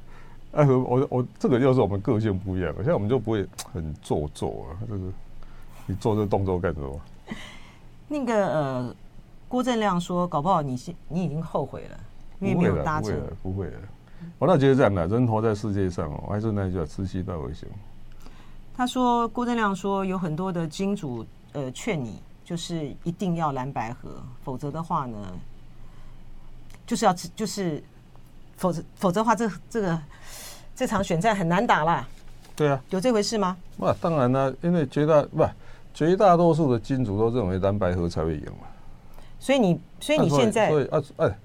[0.52, 5.12] 哎我我我这个就是我们个性不一样，现在我们就不会很做作啊，这个
[5.86, 7.00] 你做这个动作干什么？
[8.08, 8.96] 那个呃，
[9.48, 12.00] 郭正亮说，搞不好你现你已经后悔了，
[12.40, 13.80] 因为没有搭乘，不会了，不会了。
[14.40, 17.70] 我倒觉得这样的，人活在世界上，我还是那句话，慈禧太危险。
[18.76, 24.10] 他说，郭正亮说，有很多的金主呃劝你，就是一定要蓝白合，
[24.44, 25.18] 否则的话呢，
[26.88, 27.84] 就是要就是，
[28.58, 30.02] 否则否则的话，这这个
[30.76, 32.08] 这场选战很难打啦。
[32.56, 33.56] 对啊，有这回事吗？
[33.78, 35.48] 那当然了，因为绝大不
[35.94, 38.66] 绝大多数的金主都认为蓝白合才会赢嘛。
[39.40, 41.38] 所以你所以你现在所以啊哎。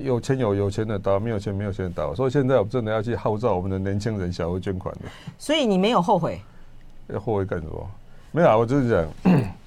[0.00, 5.00] 有钱有有钱的打，没有钱没有钱的打，所以现在我们真的要去号召我们的年轻人小额捐款的。
[5.38, 6.40] 所以你没有后悔？
[7.08, 7.90] 要后悔干什么？
[8.30, 9.06] 没有啊，我就是讲，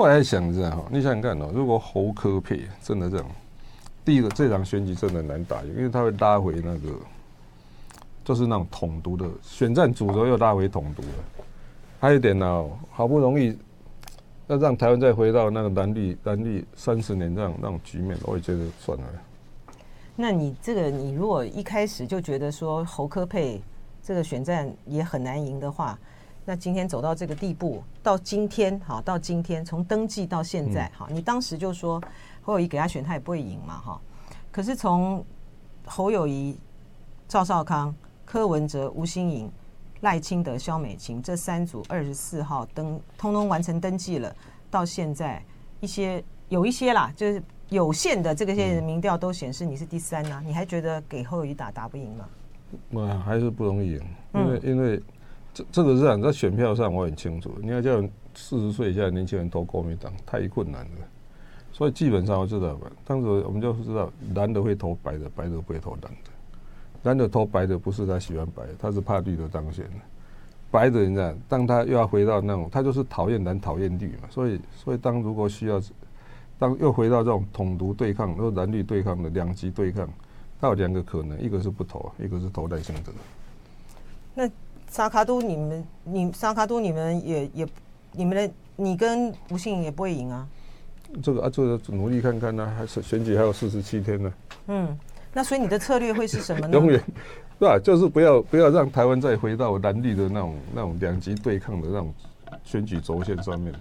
[0.00, 3.26] 后来想这样哈，你想想看哦，如果侯科配真的这样，
[4.02, 6.88] 第一个这场选举真的难打，因为他会拉回那个，
[8.24, 11.08] 就是那种统独的选战主轴又拉回统独了。
[12.00, 13.58] 还有一点呢，好不容易。
[14.46, 19.04] 要让台湾再回到那个蓝绿蓝绿三十年这样那种局面，我也觉得算了。
[20.16, 23.60] 那你这个，你如果一开始就觉得说侯科配
[24.02, 25.98] 这个选战也很难赢的话，
[26.44, 32.02] 那今天走到这个地步，到今天哈，到今天从登记到现在哈，你当时就说
[32.42, 34.00] 侯友宜给他选，他也不会赢嘛哈。
[34.50, 35.24] 可是从
[35.84, 36.58] 侯友宜、
[37.28, 39.50] 赵少康、柯文哲、吴欣颖。
[40.02, 44.34] 赖清德、萧美琴这三组二十四号登，通通完成登记了。
[44.70, 45.44] 到现在，
[45.78, 50.42] 一些有一些啦，就是有限的这个些民调都显示你是第三呐、啊。
[50.42, 52.24] 你还觉得给侯友宜打打不赢吗？
[52.88, 54.00] 那还是不容易赢，
[54.32, 55.02] 因为因为
[55.52, 58.00] 这这个是在选票上我很清楚，你要叫
[58.34, 61.06] 四十岁以下的年轻人投国民党太困难了。
[61.72, 66.30] 所以基本上我知道吧，当时我们就知道蓝的会投白的，白的不会投蓝的。
[67.04, 69.88] 蓝的投白的不是他喜欢白的，他是怕绿的当选。
[70.70, 74.28] 白的人呢，当他又要回到那种，他就是讨厌蓝讨厌绿嘛。
[74.28, 75.80] 所以，所以当如果需要，
[76.58, 80.08] 当又回到这种统独对抗，或蓝绿对抗的两极对抗，
[80.60, 83.10] 他有两个可能，一个是不投，一个是投赖清德。
[84.34, 84.46] 那
[84.90, 87.66] 沙卡都你们，你沙卡都你们也也，
[88.12, 90.46] 你们的你跟吴信也不会赢啊。
[91.22, 94.32] 这个啊，这个努力看看呢、啊，还是选举还有四十七天呢。
[94.66, 94.98] 嗯。
[95.32, 96.76] 那所以你的策略会是什么呢？
[96.76, 96.98] 永远，
[97.60, 97.78] 是吧？
[97.78, 102.12] 就是不要不要让台湾再回到蓝绿的那种那种两极对抗的那种
[102.64, 103.72] 选举轴线上面。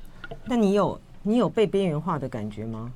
[0.45, 2.91] 那你有你有被边缘化的感觉吗？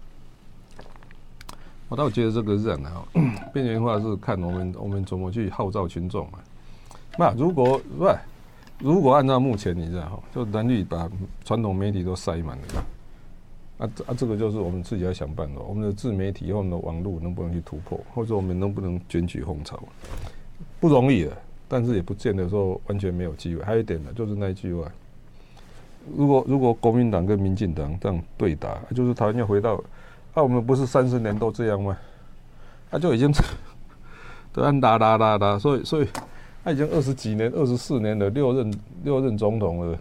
[1.90, 3.08] 我倒觉得这个是这样的哈，
[3.52, 6.38] 边缘化是看我们我们怎么去号召群众嘛。
[7.18, 8.08] 那如果不，
[8.80, 11.10] 如果按照目前你这样哈，就蓝绿把
[11.46, 12.86] 传统媒体都塞满了。
[13.80, 15.62] 啊，这啊，这个就是我们自己要想办法。
[15.62, 19.80] 我们的自媒体和我们的网络能不能去突破，或者我们能不能卷起风潮，
[20.80, 21.32] 不容易的。
[21.68, 23.64] 但是也不见得说完全没有机会。
[23.64, 24.92] 还有一点呢，就是那一句话：
[26.16, 29.76] 如果如果国民党跟民进党这样对打，就是台湾要回到，
[30.34, 31.98] 啊，我们不是三十年都这样吗？
[32.92, 33.32] 他就已经
[34.54, 36.08] 都按打打打打，所以所以
[36.64, 40.00] 他已经二十几年、二十四年了，六任六任总统了，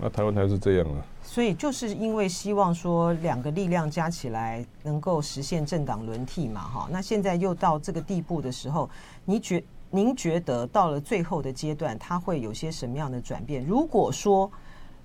[0.00, 1.04] 那台湾还是这样啊。
[1.22, 6.88] 所以就是因为希望说两个力量加起来能够实现政党轮替嘛，哈。
[6.90, 8.88] 那现在又到这个地步的时候，
[9.24, 13.64] 你觉您觉得到了最后的阶段，他会有些什么样的转变？
[13.64, 14.50] 如果说，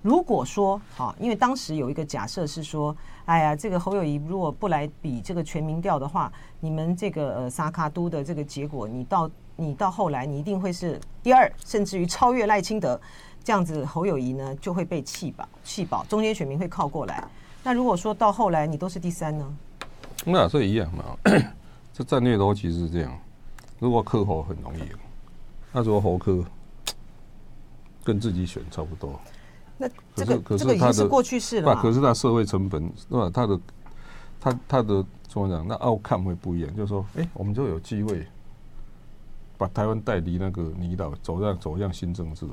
[0.00, 2.96] 如果说，哈，因为当时有一个假设是说，
[3.26, 12.98] 哎呀，这个侯友宜如果不来比这个全民调的话，你们这个呃沙卡都的这个结果，你到你到后来你一定会是第二，甚至于超越赖清德。
[13.42, 17.24] 这样子，侯友谊呢就会被弃保，弃保，中间选民会靠过来。
[17.64, 19.56] 那如果说到后来你都是第三呢？
[20.24, 21.04] 那这一样嘛，
[21.92, 23.18] 这战略逻辑是这样。
[23.78, 24.82] 如果克侯很容易，
[25.72, 26.44] 那如果侯克
[28.04, 29.18] 跟自己选差不多，
[29.76, 31.74] 那这个可是这个已经是过去式了。
[31.76, 33.30] 可是他社会成本是吧？
[33.32, 33.60] 他的
[34.38, 35.66] 他他的怎么讲？
[35.66, 38.26] 那 outcome 会不一样，就是说，哎、欸，我们就有机会。
[39.58, 42.46] 把台湾带离那个泥岛，走向走向新政治。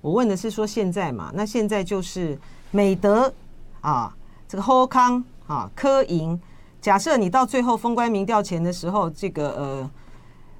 [0.00, 2.38] 我问的是说现在嘛，那现在就是
[2.70, 3.32] 美德
[3.80, 4.14] 啊，
[4.46, 6.38] 这个侯康啊，柯盈。
[6.80, 9.90] 假设你到最后封关民调前的时候，这个呃，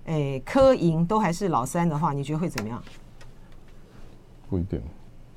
[0.07, 2.83] 哎、欸，柯盈都还是老三的话，你觉得会怎么样？
[4.49, 4.81] 不一定。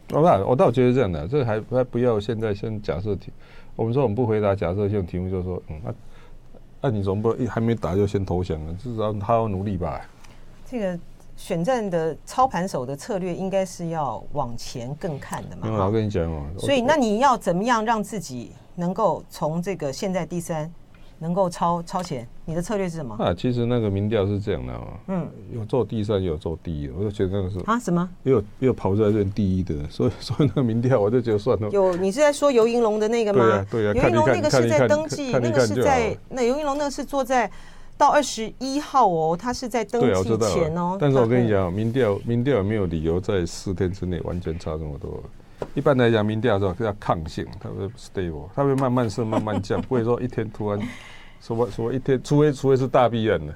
[0.09, 3.31] 我倒我倒觉得这样的，这还还不要现在先假设题。
[3.75, 5.95] 我们说我们不回答假设性题目，就是说，嗯，那、啊、
[6.81, 8.73] 那、啊、你怎么不还没打就先投降了？
[8.73, 10.01] 至少他要努力吧。
[10.73, 10.99] 这个
[11.35, 15.85] 选战的操盘手的策略应该是要往前更看的嘛。
[15.85, 20.71] 我跟你讲哦，所以那你要怎么样让自己能够从这个现在第三？
[21.19, 23.15] 能够超超前，你的策略是什么？
[23.17, 28.09] 啊，其实那个民调是这样的啊，嗯，有做第三，也有做第一，我就觉得那个是啊，什么？
[28.23, 31.69] 也有也有跑在这第一的，所以 所以那个民调我就觉得算了。
[31.69, 33.65] 有，你是在说游盈隆的那个吗？
[33.71, 34.09] 对啊，对啊。
[34.09, 37.49] 游盈隆那个是在登记，那个是在那游盈隆那个是坐在
[37.97, 40.97] 到二十一号哦，他是在登记前哦。
[40.99, 45.23] 但是我跟你讲，民调民调没有理由在四天之内完全差这么多。
[45.73, 50.79] 一般来讲，民调的时候要抗性，它会 stable，它会慢慢升慢慢降， 不会说一天突然。
[51.39, 53.53] 什么什么一天，除非除非是大必案的？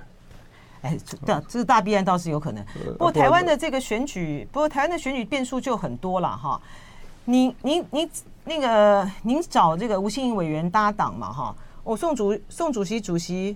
[0.81, 2.63] 哎，这这是大必案倒是有可能。
[2.97, 6.61] 不过台湾的这个选举，不过台湾的选举变数就很多了哈。
[7.23, 8.09] 您您您
[8.43, 11.55] 那个您找这个吴欣盈委员搭档嘛哈？
[11.83, 13.55] 我宋主宋主席主席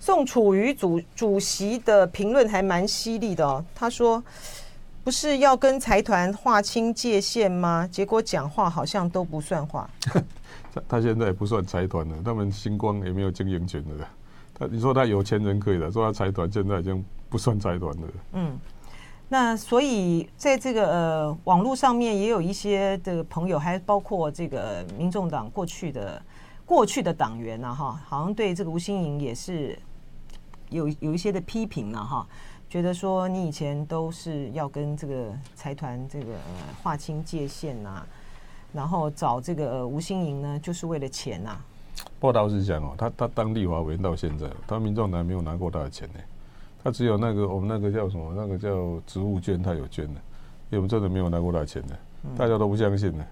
[0.00, 3.64] 宋楚瑜主主席的评论还蛮犀利的哦。
[3.74, 4.22] 他说
[5.04, 7.88] 不是要跟财团划清界限吗？
[7.90, 9.88] 结果讲话好像都不算话。
[10.74, 14.08] 他他现在也不算财团了，他们星光也没有经营权了。
[14.54, 18.08] 他你说他有钱人可以了，说他财团现在已经不算财团了。
[18.32, 18.58] 嗯，
[19.28, 26.20] 那所以在这个呃网络上面也有一些的朋友，还包括这个民众党过去的
[26.68, 29.76] 过去的党员呢，哈，好像对这个吴新颖也是
[30.68, 32.26] 有有一些的批评了哈，
[32.68, 38.06] 觉得说你以前都是要跟这个财团这个呃划清界限呐、啊。
[38.70, 41.64] 然后找这个吴新颖呢，就是为了钱呐、啊。
[42.20, 46.20] 报道是讲哦，他他当立华委员到现在，他民众党没有拿过他的钱呢。
[46.84, 50.20] 他只有那个我们那个叫什么，那个叫职务捐，他有捐的。
[50.70, 51.98] 因为我们真的没有拿过他的钱的，
[52.36, 53.26] 大家都不相信的。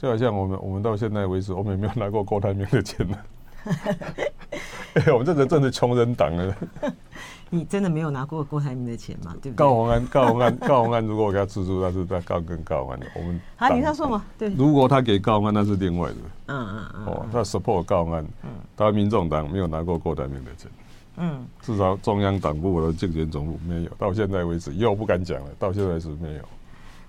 [0.00, 3.18] 就好像我们我们到现在为止，我们也没有拿过郭台铭的钱呢。
[4.94, 6.56] 哎，我们这个真的穷人党了。
[7.50, 9.34] 你真的没有拿过郭台铭的钱吗？
[9.42, 9.56] 对不对？
[9.56, 13.06] 高鸿安，高鸿安，高鸿安，如果我给他资助，那是在高跟高虹安的。
[13.16, 14.24] 我们啊，你这样说吗？
[14.38, 14.48] 对。
[14.50, 16.16] 如果他给高鸿安，那是另外的。
[16.46, 17.06] 嗯嗯嗯。
[17.06, 18.24] 哦，他 support 高鸿安。
[18.44, 18.50] 嗯。
[18.76, 20.70] 他民众党没有拿过郭台铭的钱。
[21.16, 21.44] 嗯。
[21.60, 25.50] 至少中央党部的竞选总部没有，到现在为止，以后不敢讲了。
[25.58, 26.42] 到现在为止没有。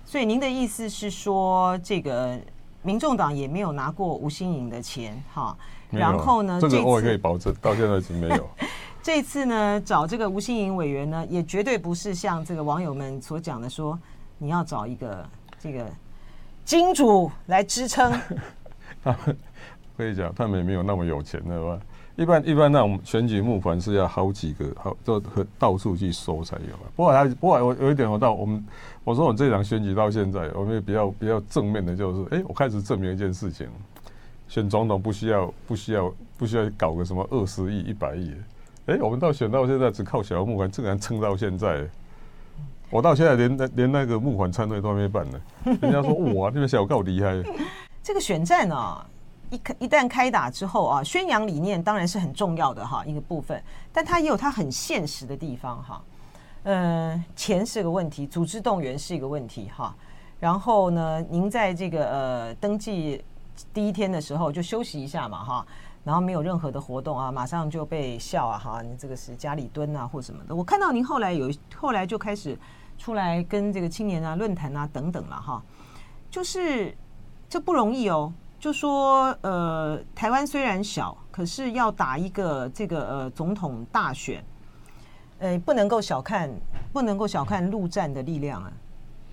[0.04, 2.36] 所以您的意思是说，这个
[2.82, 5.56] 民众党也没有拿过吴欣颖的钱，哈？
[5.90, 6.58] 然后呢？
[6.60, 8.48] 这个我也可以保证，到现在为止没有。
[9.02, 13.98] 这次呢，找这个吴欣颖委员呢，也绝对不是像这个网友们所讲的说，
[14.38, 15.26] 你要找一个
[15.58, 15.86] 这个
[16.64, 18.12] 金主来支撑。
[19.02, 19.36] 他们
[19.96, 21.80] 可以讲，他们也没有那么有钱，对吧？
[22.16, 26.76] 一般一般那种选举募款是要好几个，好就和到处去收才有。
[26.94, 28.62] 不过还不过我有一点，我到我们
[29.02, 33.66] 我说我这场选举到现在，我们比较比较正面的就是，哎，我开始证明一件事情，
[34.46, 38.34] 选总统不需要不需要不需要搞个什么二十亿一百亿。
[38.86, 41.86] 哎，我们到选到现在只靠小额募款，竟然撑到现在。
[42.90, 45.40] 我到现在连那连那个募款参会都还没办呢。
[45.80, 47.40] 人家说哇，这个小告厉害。
[48.02, 49.06] 这个选战啊，
[49.48, 56.02] 一开一旦开打之后啊，宣扬理念当然是很重要的哈一个部分，但它也有它很现实的地方哈。
[56.64, 59.94] 嗯，钱是个问题，组织动员是一个问题哈。
[60.38, 63.24] 然后呢，您在这个呃登记
[63.72, 65.66] 第一天的时候就休息一下嘛哈。
[66.02, 68.58] 然后没有任何的活动啊，马上就被笑啊！
[68.58, 70.56] 哈，你这个是家里蹲啊，或什么的。
[70.56, 72.58] 我看到您后来有，后来就开始
[72.96, 75.62] 出来跟这个青年啊论坛啊等等了哈。
[76.30, 76.96] 就是
[77.50, 78.32] 这不容易哦。
[78.58, 84.42] 就说呃，台湾虽然小，可是要打一个这个呃总统大选，
[85.40, 86.50] 呃，不能够小看，
[86.92, 88.72] 不能够小看陆战的力量啊。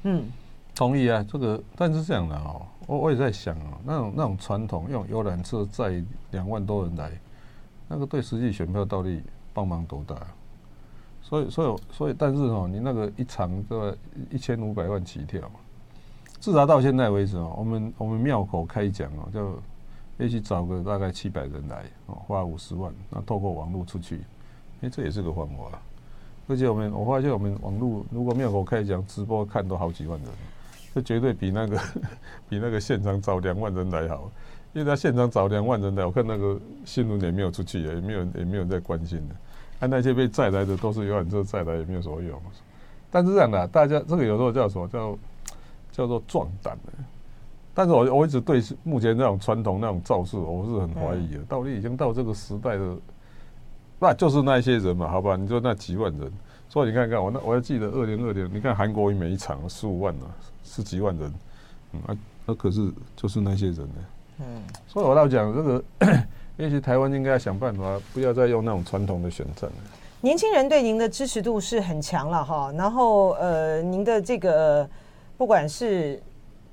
[0.03, 0.25] 嗯，
[0.73, 2.65] 同意啊，这个但是这样的哦。
[2.87, 7.11] 我我也在想啊，那种那种传统用游览车载两万多人来，
[7.89, 9.21] 那个对实际选票到底
[9.53, 10.15] 帮忙多大？
[11.21, 13.97] 所以所以所以，但是哦，你那个一场个
[14.31, 15.41] 一千五百万起跳，
[16.39, 19.59] 至少到现在为止哦，我们我们庙口开讲哦，就
[20.19, 24.21] 也许找个大概七百人来哦，花五十万，那透过网络出去，
[24.79, 25.81] 哎，这也是个方法。
[26.47, 30.29] 而且我们我发现我们网络如果没有我开讲直播看都好几万人。
[30.95, 31.79] 这绝对比那个
[32.49, 34.31] 比那个现场找两万人来好，
[34.73, 39.35] 因为他现场找两万人来，我看那个新闻也没有出去，也没有也没有在关心的。
[39.79, 42.41] 啊那些被载来的都是游览车载来，也没有什么用。
[43.11, 45.17] 但是这样的，大家这个有时候叫什么叫
[45.91, 46.93] 叫做壮胆的。
[47.75, 51.43] 但是我我一直对目前那种传统那种造势，我是很怀疑的。
[51.47, 52.97] 到底已经到这个时代的，
[53.99, 55.35] 那就是那些人嘛，好吧？
[55.35, 56.31] 你说那几万人，
[56.69, 60.25] 所以你看看我那我还记得二零二零，你看韩国瑜每一场十五万呢。
[60.69, 61.33] 十几万人，
[61.93, 63.95] 嗯啊，那可是就是那些人呢，
[64.39, 65.83] 嗯，所以我倒讲这个，
[66.57, 69.75] 也许台湾应该要想办法，不要再用那种传统的选战了。
[70.19, 72.69] 年轻人对您的支持度是很强了哈。
[72.75, 74.87] 然后呃，您的这个
[75.37, 76.21] 不管是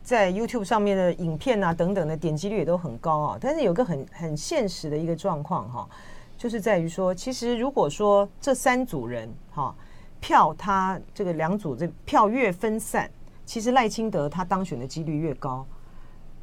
[0.03, 3.39] 在 YouTube 上面的影片啊等等的点击率也都很高啊。
[3.41, 5.89] 但是有个很很现实的一个状况哈，
[6.37, 9.75] 就是在于说，其实如果说这三组人哈
[10.21, 13.11] 票他这个两组这票越分散，
[13.47, 15.67] 其实赖清德他当选的几率越高，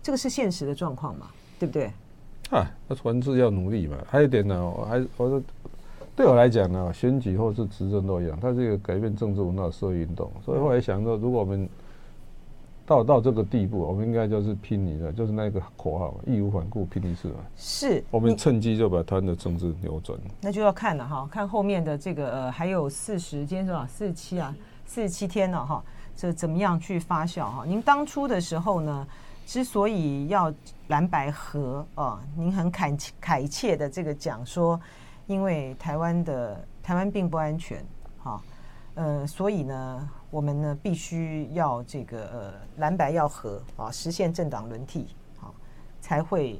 [0.01, 1.27] 这个是现实的状况嘛，
[1.59, 1.91] 对不对？
[2.49, 3.97] 啊，那团是要努力嘛。
[4.07, 5.41] 还有一点呢，我还我说，
[6.15, 10.31] 对我来讲呢，选举或是执政都一样，它是一个改变政治文化的社会运动。
[10.43, 11.69] 所以后来想说，如果我们
[12.91, 17.35] 到到这个地步，我们应该就是拼你的，就是那个口号，义无反顾拼一次嘛。
[17.55, 20.19] 是，我们趁机就把台湾的政治扭转。
[20.41, 23.87] 那就要看了哈，看后面的这个呃，还有四十，今天是吧？
[23.87, 24.53] 四十七啊，
[24.85, 25.81] 四十七天了哈，
[26.17, 27.63] 这怎么样去发酵哈？
[27.65, 29.07] 您当初的时候呢？
[29.43, 30.53] 之所以要
[30.87, 34.79] 蓝白合啊，您很恳恳切的这个讲说，
[35.27, 37.83] 因为台湾的台湾并不安全，
[38.19, 38.41] 哈，
[38.95, 45.53] 呃，所以呢，我们呢必须要这个呃蓝白要和啊，实现政党轮替，好，
[46.01, 46.59] 才会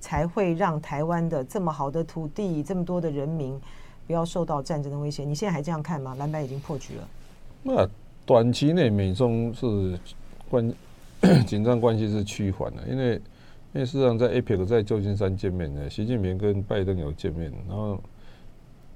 [0.00, 3.60] 才会让台湾的这么好的土地，这么多的人民
[4.06, 5.24] 不要受到战争的威胁。
[5.24, 6.14] 你现在还这样看吗？
[6.18, 7.08] 蓝白已经破局了。
[7.62, 7.88] 那
[8.24, 9.98] 短期内美中是
[10.50, 10.72] 关。
[11.46, 13.12] 紧张关系是趋缓的，因为
[13.72, 17.96] 因为事实上在 APEC 在旧金山见面呢，习近平跟拜登有见面，然后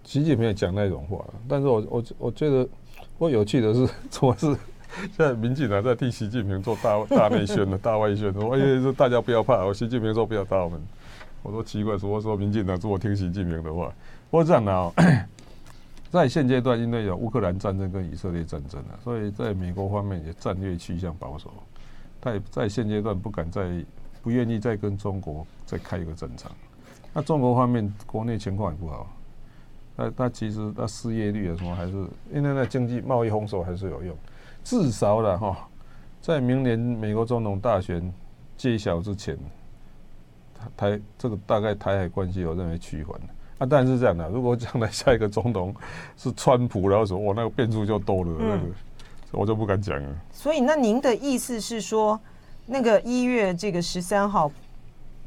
[0.06, 2.66] 习近平也讲那种话，但是我我我觉得
[3.18, 4.46] 我有趣的是， 主要是
[4.96, 10.80] 现在民进党在替习近平做大大内宣的 大外宣，说哎呀，大家不要怕，我习近平说不要打我们，
[11.42, 13.92] 我说奇怪，说我说民进党说听习近平的话，
[14.30, 14.92] 不过这样的啊，
[16.12, 21.50] 在现阶段因为有乌克兰战争跟以色列战争啊，所以在美国方面也战略趋向保守。
[22.20, 23.84] 在在现阶段不敢再
[24.22, 26.50] 不愿意再跟中国再开一个战场，
[27.12, 29.15] 那中国方面国内情况也不好，
[29.96, 31.92] 那那其实那失业率啊什么还是
[32.32, 34.16] 因为那经济贸易封锁还是有用，
[34.62, 35.68] 至少了哈，
[36.20, 38.12] 在明年美国总统大选
[38.56, 39.36] 揭晓之前，
[40.76, 43.18] 台这个大概台海关系我认为趋缓
[43.58, 45.74] 啊，但是这样的，如果将来下一个总统
[46.16, 48.62] 是川普，然后说我那个变数就多了那个。
[49.32, 50.08] 我就不敢讲了。
[50.32, 52.18] 所以，那您的意思是说，
[52.64, 54.50] 那个一月这个十三号，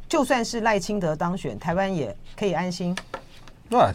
[0.08, 2.96] 就算是赖清德当选，台湾也可以安心？
[3.70, 3.92] 对，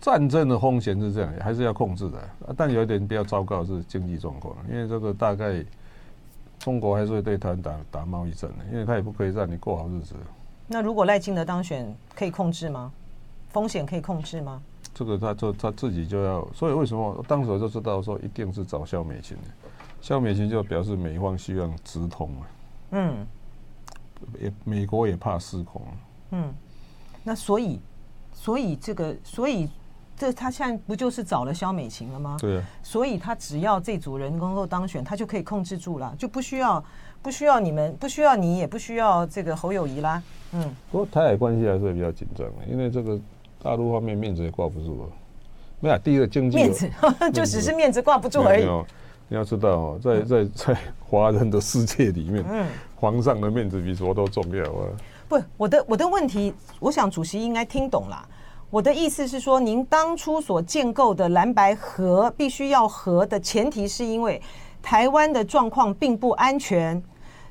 [0.00, 2.18] 战争的风险是这样，还是要控制的。
[2.56, 5.64] 但有一点比较糟糕的是经济状况，因为这个大概
[6.58, 10.14] 中国还是会对台湾打打贸易战的，因为他也不可以让你过好日子。
[10.66, 12.92] 那如果赖清德当选，可以控制吗？
[13.50, 14.62] 风险可以控制吗？
[14.94, 19.42] 这个他就他自己就要，所以为什么当时我就知道说一定是找萧美琴的，
[20.00, 22.46] 萧美琴就表示美方希望直通啊，
[22.90, 23.26] 嗯，
[24.40, 25.82] 也美国也怕失控，
[26.30, 26.52] 嗯，
[27.22, 27.80] 那所以
[28.32, 29.68] 所以这个所以
[30.20, 32.36] 这他现在不就是找了萧美琴了吗？
[32.38, 36.84] 对啊，所以他只要这组人能够当选，他就可以控制住了，就不需要
[37.22, 43.18] 不需要你们不需要你也不需要这个侯友谊啦，嗯，不过台海关系还是比较紧张的，因为这个。
[43.62, 45.08] 大陆方面面子也挂不住了，
[45.80, 46.90] 没有第一个经济面子
[47.30, 48.64] 就只是面子挂不住而已。
[49.28, 54.88] 你要知道哦，在在在华人的世界里面，嗯，皇上的面子比什么都重要啊。
[55.28, 58.28] 不，我的我的问题，我想主席应该听懂了。
[58.70, 64.40] 我的意思是说，您当初所建构的蓝白合必须要合的前提，是因为
[64.80, 67.02] 台湾的状况并不安全。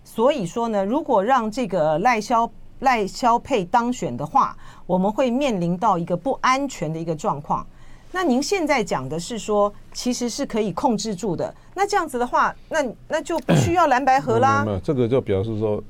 [0.03, 2.49] 所以说呢，如果让这个赖萧。
[2.81, 4.55] 赖萧配当选的话，
[4.85, 7.67] 我们会面临到一个不安全的一个状况。
[8.09, 11.53] 那您现在讲的是说，其实是可以控制住的。
[11.75, 12.77] 那这样子的话，那
[13.09, 14.65] 那就不需要蓝白合啦。
[14.81, 15.83] 这个就表示说，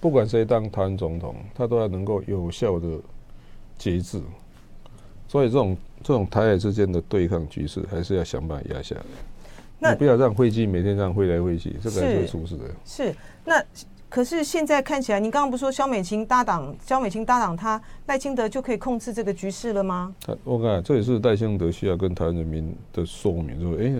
[0.00, 2.86] 不管谁当台湾总统，他都要能够有效的
[3.76, 4.22] 节制。
[5.34, 9.02] 所以这种这种台海之间的对抗局势，还是要想办法压下来。
[9.80, 12.64] 那不要让飞机每天这样飞来飞去，这个还是会出事的。
[12.84, 13.12] 是
[13.44, 13.60] 那。
[14.08, 20.14] 可是现在看起来，你刚刚不是说肖美琴搭档，肖美琴搭档他赖清德就可以控制这个局势了吗？
[20.24, 23.92] 他我看这也是赖清德需要跟台湾人民的说明，说，哎，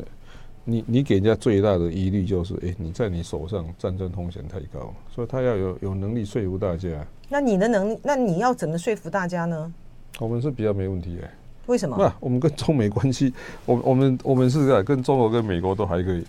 [0.62, 6.88] 你你给人家最大的疑虑就是，哎，你在你手上战争风险太高，所以他要有有能力说服大家。
[7.28, 9.74] 那你的能力，那你要怎么说服大家呢？
[10.18, 11.28] 我们是比较没问题的。
[11.66, 11.96] 为什么？
[11.98, 13.32] 那我们跟中美关系，
[13.64, 16.24] 我 我们我们是在跟中国跟美国都还可以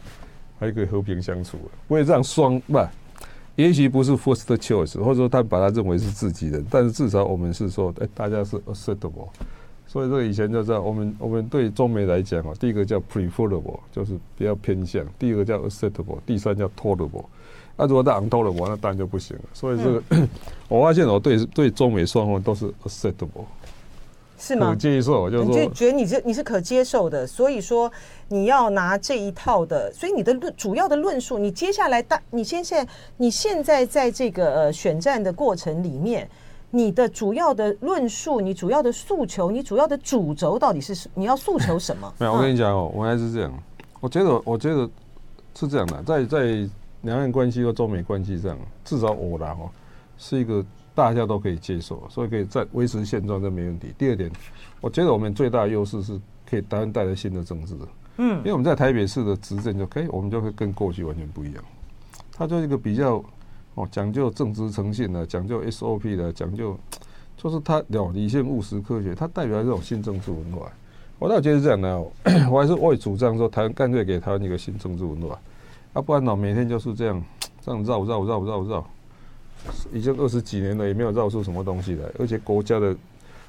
[0.59, 1.57] 还可以和平相处，
[1.87, 2.79] 不会这样双不。
[3.55, 9.29] 也许不是 first choice，或者说他把他认为是自己人，但是至少我们是说，哎，大家是 acceptable。
[9.87, 17.23] 所以这个以前就知道，我们我们对中美来讲啊，第一个叫 preferable，就是比较偏向；第二个叫 acceptable，第三叫 tolerable。
[17.77, 19.43] 那如果他 untolerable，那当然就不行了。
[19.53, 20.03] 所以这个
[20.67, 23.45] 我发现我对对中美双方都是 acceptable。
[24.37, 24.69] 是吗？
[24.69, 27.91] 可接受，就是说，就觉得你是你是可接受的，所以说
[28.27, 36.29] 你要拿这一套的，所以你的论主要的论述，你接下来大，你现在你现在在这个呃选战的过程里面，
[36.71, 42.13] 你的主要的论述，你主要的诉求，你主要的主轴到底是你要诉求什么？
[42.17, 43.53] 没有，我跟你讲哦，我还是这样，
[44.01, 44.89] 我觉得我觉得
[45.57, 46.69] 是这样的，在在
[47.03, 49.69] 两岸关系和中美关系上，至少我啦哦，
[50.17, 50.65] 是一个。
[50.95, 53.93] 大家都可以接受，所以可以在维持现状，这没问题。
[53.97, 54.31] 第二点，
[54.79, 56.19] 我觉得我们最大的优势是
[56.49, 57.75] 可以台湾带来新的政治。
[58.17, 61.63] 嗯，因为我们在台北市的执政就可以，我们就会跟过去完全不一样。
[62.31, 63.23] 它就是一个比较
[63.73, 66.77] 哦讲究政治诚信的，讲究 SOP 的，讲究
[67.35, 70.71] 就是它了理性务实科学，它代表这种新政治文化。
[71.19, 71.99] 我倒觉得是这样的，
[72.49, 75.37] 我还是我也主张说，台湾干脆给台湾一个新政治文化，
[75.93, 77.21] 要不然呢，每天就是这样
[77.61, 78.87] 这样绕绕绕绕绕绕。
[79.91, 82.95] 已经二十几年了，也没有绕出什么东西来，而且国家的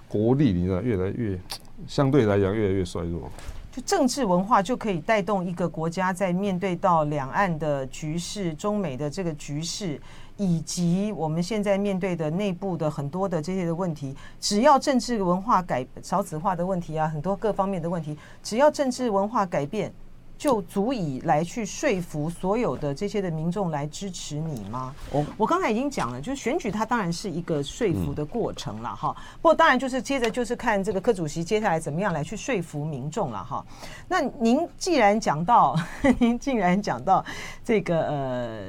[0.08, 1.38] 国力，你知道，越来越
[1.86, 3.30] 相对来讲越来越衰弱。
[3.72, 10.00] 就政治文化就可以带动一个国家在面对到两岸的局势、中美的这个局势，
[10.38, 19.92] 以及我们现在面对的内部的很多的这些的问题，只要政治文化改少子化的问题啊，很多各方面的问题，只要政治文化改变。
[20.38, 24.94] 就足以来去说服所有的这些的民众来支持你吗？
[25.10, 29.16] 我我刚才已经讲了，就是选举它当然是一个说服的过程了哈。
[29.40, 33.64] 不过当然就是接着就是看这个柯主席接下来怎么样来去说服民众了哈。
[34.08, 35.74] 那您既然讲到，
[36.20, 37.24] 您既然讲到
[37.64, 38.60] 这个呃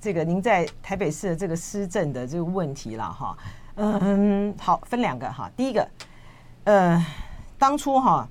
[0.00, 3.36] 这个您在台北市的这个施政的这个问题了哈，
[3.76, 5.50] 嗯，好，分两个哈。
[5.54, 5.86] 第一个，
[6.64, 7.06] 呃，
[7.58, 8.26] 当初哈。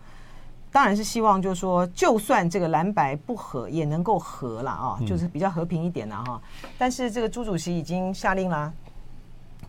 [0.74, 6.42] 当然是希望，就是说，就算这个蓝白不合，也能够合了啊，就是比较和平一点了哈。
[6.80, 8.74] 但是这个朱主席已经下令了，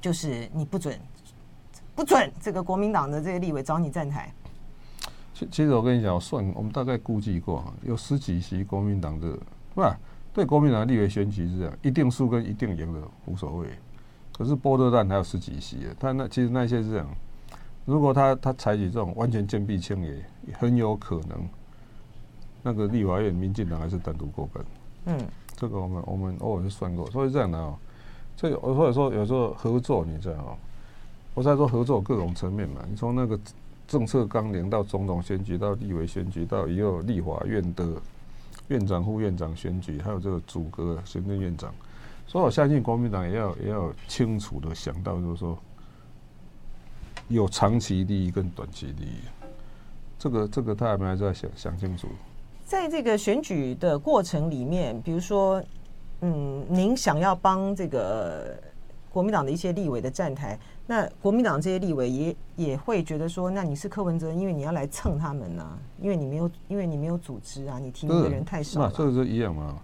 [0.00, 0.98] 就是你不准，
[1.94, 4.32] 不准这个国民党的这个立委找你站台。
[5.34, 9.38] 其其实我跟你讲，我算我们大概估计过，有十几席国民党的，
[9.74, 9.94] 不是
[10.32, 13.68] 对国民党的立委选举是这样，一定输跟一定赢的无所谓。
[14.32, 17.06] 可是波特蛋还有十几席，他那其实那些是这样。
[17.84, 20.24] 如果他他采取这种完全坚壁清野，
[20.54, 21.46] 很有可能
[22.62, 24.64] 那个立法院民进党还是单独过半。
[25.04, 25.18] 嗯，
[25.54, 27.74] 这个我们我们偶尔是算过，所以这样的哦，
[28.36, 30.56] 这个我或者说有时候合作，你知道哦，
[31.34, 33.38] 我在说合作各种层面嘛，你从那个
[33.86, 37.86] 政策纲领到总统选举，到立委选举，到也有立法院的
[38.68, 41.70] 院长、副院长选举，还有这个组阁行政院长，
[42.26, 45.58] 所以我相信国民党也要也要清楚的想到，就是说。
[47.28, 49.18] 有长期利益跟短期利益，
[50.18, 52.08] 这个这个他还没有在想想清楚。
[52.64, 55.62] 在这个选举的过程里面，比如说，
[56.22, 58.56] 嗯，您想要帮这个
[59.10, 69.78] 国民党的一些立委的站台，那国民党这些立委也也会觉得说，那你是柯文哲，因为你要来蹭他们呢、啊，因为你没有，因为你没有组织啊，你提名的人太少这个是一样嘛？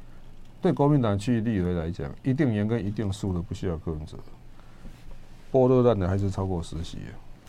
[0.63, 4.17] 对国民党去立委来讲，一定赢跟一定输的不需要柯文哲，
[5.51, 6.99] 波多烂的还是超过十席。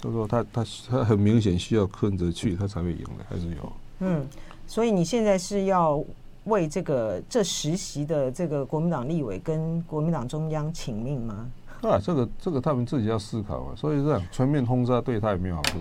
[0.01, 3.73] 就是说他他他很明显需要柯文哲去，他才会赢的，还是有。
[3.99, 4.27] 嗯，
[4.65, 6.03] 所以你现在是要
[6.45, 11.47] 为这个这实习的这个国民党立委跟国民党中央请命吗？
[11.83, 13.75] 啊，这个这个他们自己要思考啊。
[13.75, 15.77] 所以这样全面轰炸对他也没有好处。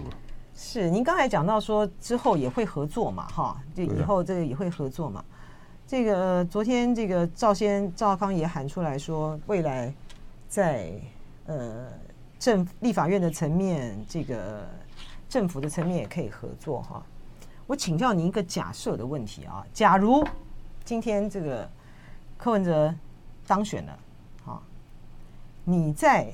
[0.54, 5.24] 是，您刚才讲到说之后也会合作嘛，哈，就以后这个也会合作嘛。
[5.86, 9.90] 这个昨天这个赵先赵康也喊出来说，未来
[10.46, 10.92] 在
[11.46, 11.86] 呃。
[12.40, 14.66] 政立法院的层面，这个
[15.28, 17.02] 政府的层面也可以合作哈。
[17.66, 20.26] 我请教您一个假设的问题啊，假如
[20.82, 21.68] 今天这个
[22.38, 22.92] 柯文哲
[23.46, 23.98] 当选了，
[24.46, 24.58] 啊，
[25.64, 26.32] 你在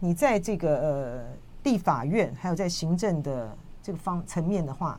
[0.00, 1.24] 你在这个呃
[1.62, 4.98] 立法院还有在行政的这个方层面的话，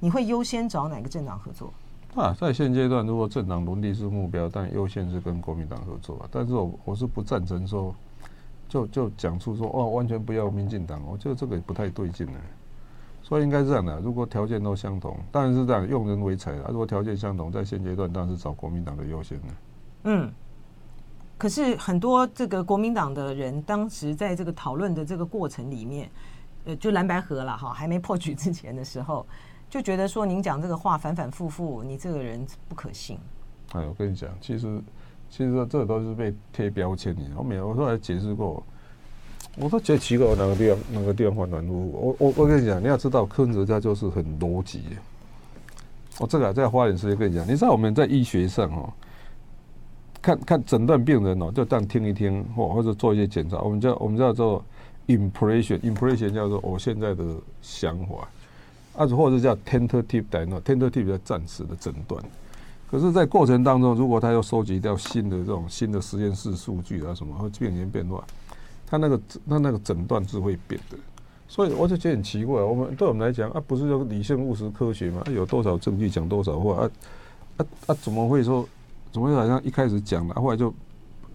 [0.00, 1.72] 你会优先找哪个政党合作？
[2.16, 6.28] 啊，在现阶段，如果政党轮替是目标，但优先是跟国民党合作啊。
[6.32, 7.94] 但是我我是不赞成说。
[8.68, 12.38] 就就讲出说哦，完全不要民进党，我觉得这个也不太对劲呢。
[13.22, 16.66] 所以应该是这样的，如果条件都相同，当然是这样，用人为才啊。
[16.68, 19.54] 如果条件相同，在现阶段当然是找国民党的优先呢。
[20.04, 20.32] 嗯，
[21.36, 26.08] 可是很多这个国民党的人，当时在这个讨论的这个过程里面，
[26.66, 29.26] 呃，就蓝白河了哈，还没破局之前的时候，
[29.68, 33.18] 就觉得说您讲这个话反反复复，你这个人不可信。
[33.72, 34.80] 哎，我跟你讲，其实。
[35.30, 37.22] 其实这都是被贴标签的。
[37.36, 38.62] 我没有，我后来解释过，
[39.56, 41.90] 我都觉得奇怪，哪个地方哪个地方反反复复。
[41.92, 44.82] 我我我跟你讲，你要知道，柯文哲家就是很逻辑。
[46.18, 48.90] 我这个再花点时间跟你讲，你知道我们在医学上哦，
[50.22, 54.64] 看看诊断病人哦，就这样听一听或或者做一些检查，我们叫我们叫做
[55.08, 57.22] impression，impression 叫做我现在的
[57.60, 58.26] 想法，
[58.96, 62.24] 啊，或者叫 tentative diagnosis，tentative 叫暂时的诊断。
[62.90, 68.22] 可是，在过程当中，如果他要收集掉新的这种新的实验室数据啊什么，会变形变乱，
[68.86, 70.96] 他那个他那个诊断是会变的。
[71.48, 75.22] 所以我就觉得很奇怪，我们对我们来讲啊，不是说理性务实科学吗？
[75.26, 76.90] 啊、有多少证据讲多少话啊
[77.56, 77.94] 啊啊！
[78.00, 78.66] 怎么会说？
[79.12, 80.72] 怎么会好像一开始讲了，后来就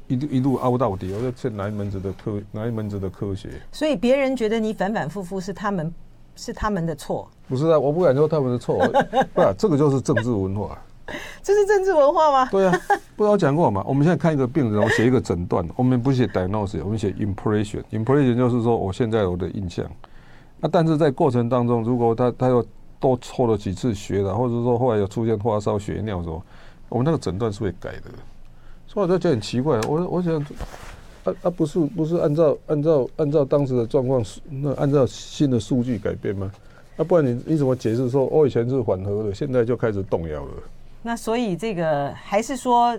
[0.07, 1.13] 一路一路凹到底？
[1.13, 3.49] 我就欠哪一门子的科，哪一门子的科学？
[3.71, 5.93] 所以别人觉得你反反复复是他们
[6.35, 7.29] 是他们的错？
[7.47, 8.77] 不是啊，我不敢说他们的错，
[9.33, 10.77] 不、啊，这个就是政治文化。
[11.43, 12.49] 这是政治文化吗？
[12.51, 12.79] 对啊，
[13.15, 13.83] 不知道讲过吗？
[13.87, 17.83] 我们现在看一个病人，我写一个诊断， 我们不写 diagnosis，我们写 impression。
[17.91, 19.85] impression 就是说我现在我的印象。
[20.59, 22.63] 那、但是在过程当中，如果他他又
[22.99, 26.43] 多抽了几次血了，或者说后来又出现发烧、血尿的时候，
[26.89, 28.11] 我们那个诊断是会改的。
[28.87, 30.35] 所以我就觉得很奇怪，我我想，
[31.23, 36.51] 啊啊不是不是按照按照按照当时的状况，那按照新的数据改变吗？
[36.95, 40.51] 那、不然你你怎么解释说我以前是缓和的，现在就开始动摇了？
[41.03, 42.97] 那所以这个还是说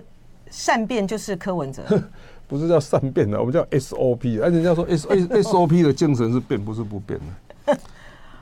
[0.49, 1.83] 善变就是柯文哲，
[2.47, 4.41] 不是叫善变的，我们叫 SOP。
[4.41, 7.19] 而人家说 S S SOP 的精神是变，不是不变
[7.65, 7.73] 的。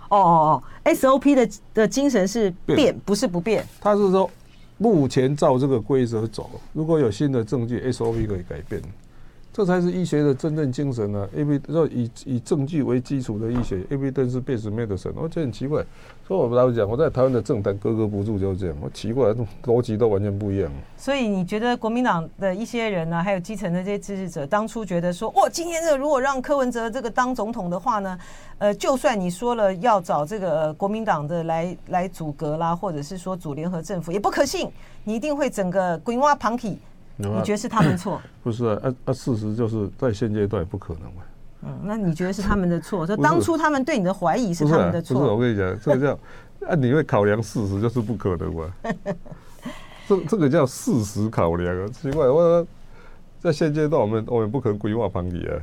[0.10, 3.66] 哦哦哦，SOP 的的精神是变，不是不变。
[3.80, 4.30] 他是说
[4.78, 8.82] 目前照这个规则走，如果有新的证据，SOP 可以改变。
[9.54, 11.30] 这才是医学的真正精神呢、啊！
[11.36, 11.60] 因为
[11.92, 15.84] 以以证据为基础的医学，evidence-based medicine，我觉得很奇怪。
[16.26, 18.76] 所以我不老实讲，我在台湾的政坛格格不入，就是这样。
[18.80, 19.36] 我奇怪，
[19.66, 20.72] 逻辑都完全不一样。
[20.96, 28.18] 所以你觉得国民党的一些人呢、啊，还有基层的这些支持者，当初觉得说，哇，今天这个如果让柯文哲这个当总统的话呢，
[28.58, 34.72] 呃，就算你说了要找这个国民党的来来组阁啦，或者是说组联合政府，也不可信，
[35.04, 36.80] 你一定会整个滚挖旁体。
[37.30, 38.22] 你觉得是他们错？
[38.44, 39.14] 不是啊，啊啊！
[39.14, 41.22] 事实就是在现阶段不可能嘛。
[41.64, 43.06] 嗯，那你觉得是他们的错？
[43.08, 45.20] 说当初他们对你的怀疑是他们的错？
[45.20, 46.20] 不是，我跟你讲，这个叫
[46.68, 48.74] 啊，你会考量事实就是不可能嘛。
[50.08, 52.68] 这这个叫事实考量啊，奇怪，我说
[53.40, 55.54] 在现阶段我们我们不可能规划旁体啊。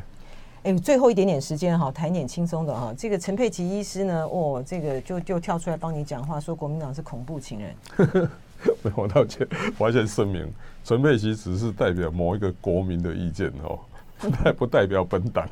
[0.64, 2.92] 哎，最后一点点时间哈，谈点轻松的哈。
[2.96, 7.74] 这个陈佩琪医师呢，哦，这个就就跳出来帮你讲话，说国民党是恐怖情人。
[8.82, 9.46] 没有道歉，
[9.78, 10.52] 我要先声明，
[10.88, 13.78] 陈佩琪只是代表某一个国民的意见哦，
[14.18, 15.46] 不代不代表本党。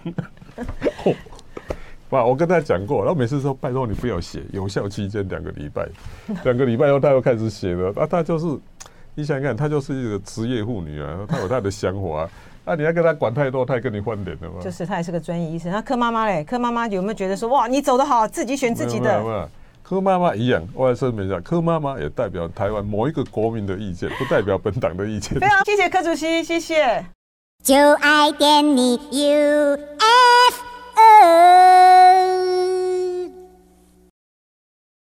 [2.09, 5.87] 不，我跟他讲过，然后每次说拜托你不要写，有效期间两个礼拜，
[6.43, 7.93] 两个礼拜后他又开始写了。
[7.97, 8.47] 啊，他就是
[9.14, 12.30] 你想想看，他就是一个职业妇女啊，他有他的想法啊，
[12.64, 14.62] 啊，你要跟他管太多，他也跟你翻脸了嘛？
[14.62, 15.70] 就是他也是个专业医生。
[15.70, 16.43] 那柯妈妈嘞？
[16.45, 19.47] 柯妈妈有没有觉得说哇，你走得好，自己选自己的？
[19.89, 25.39] 柯妈妈一样，我来声明一下，柯妈妈也代表台湾某一个国民的意见，不代表本党的意见。
[25.39, 27.07] 非常谢谢柯主席，谢谢。
[27.62, 29.87] 就爱点你 UFO。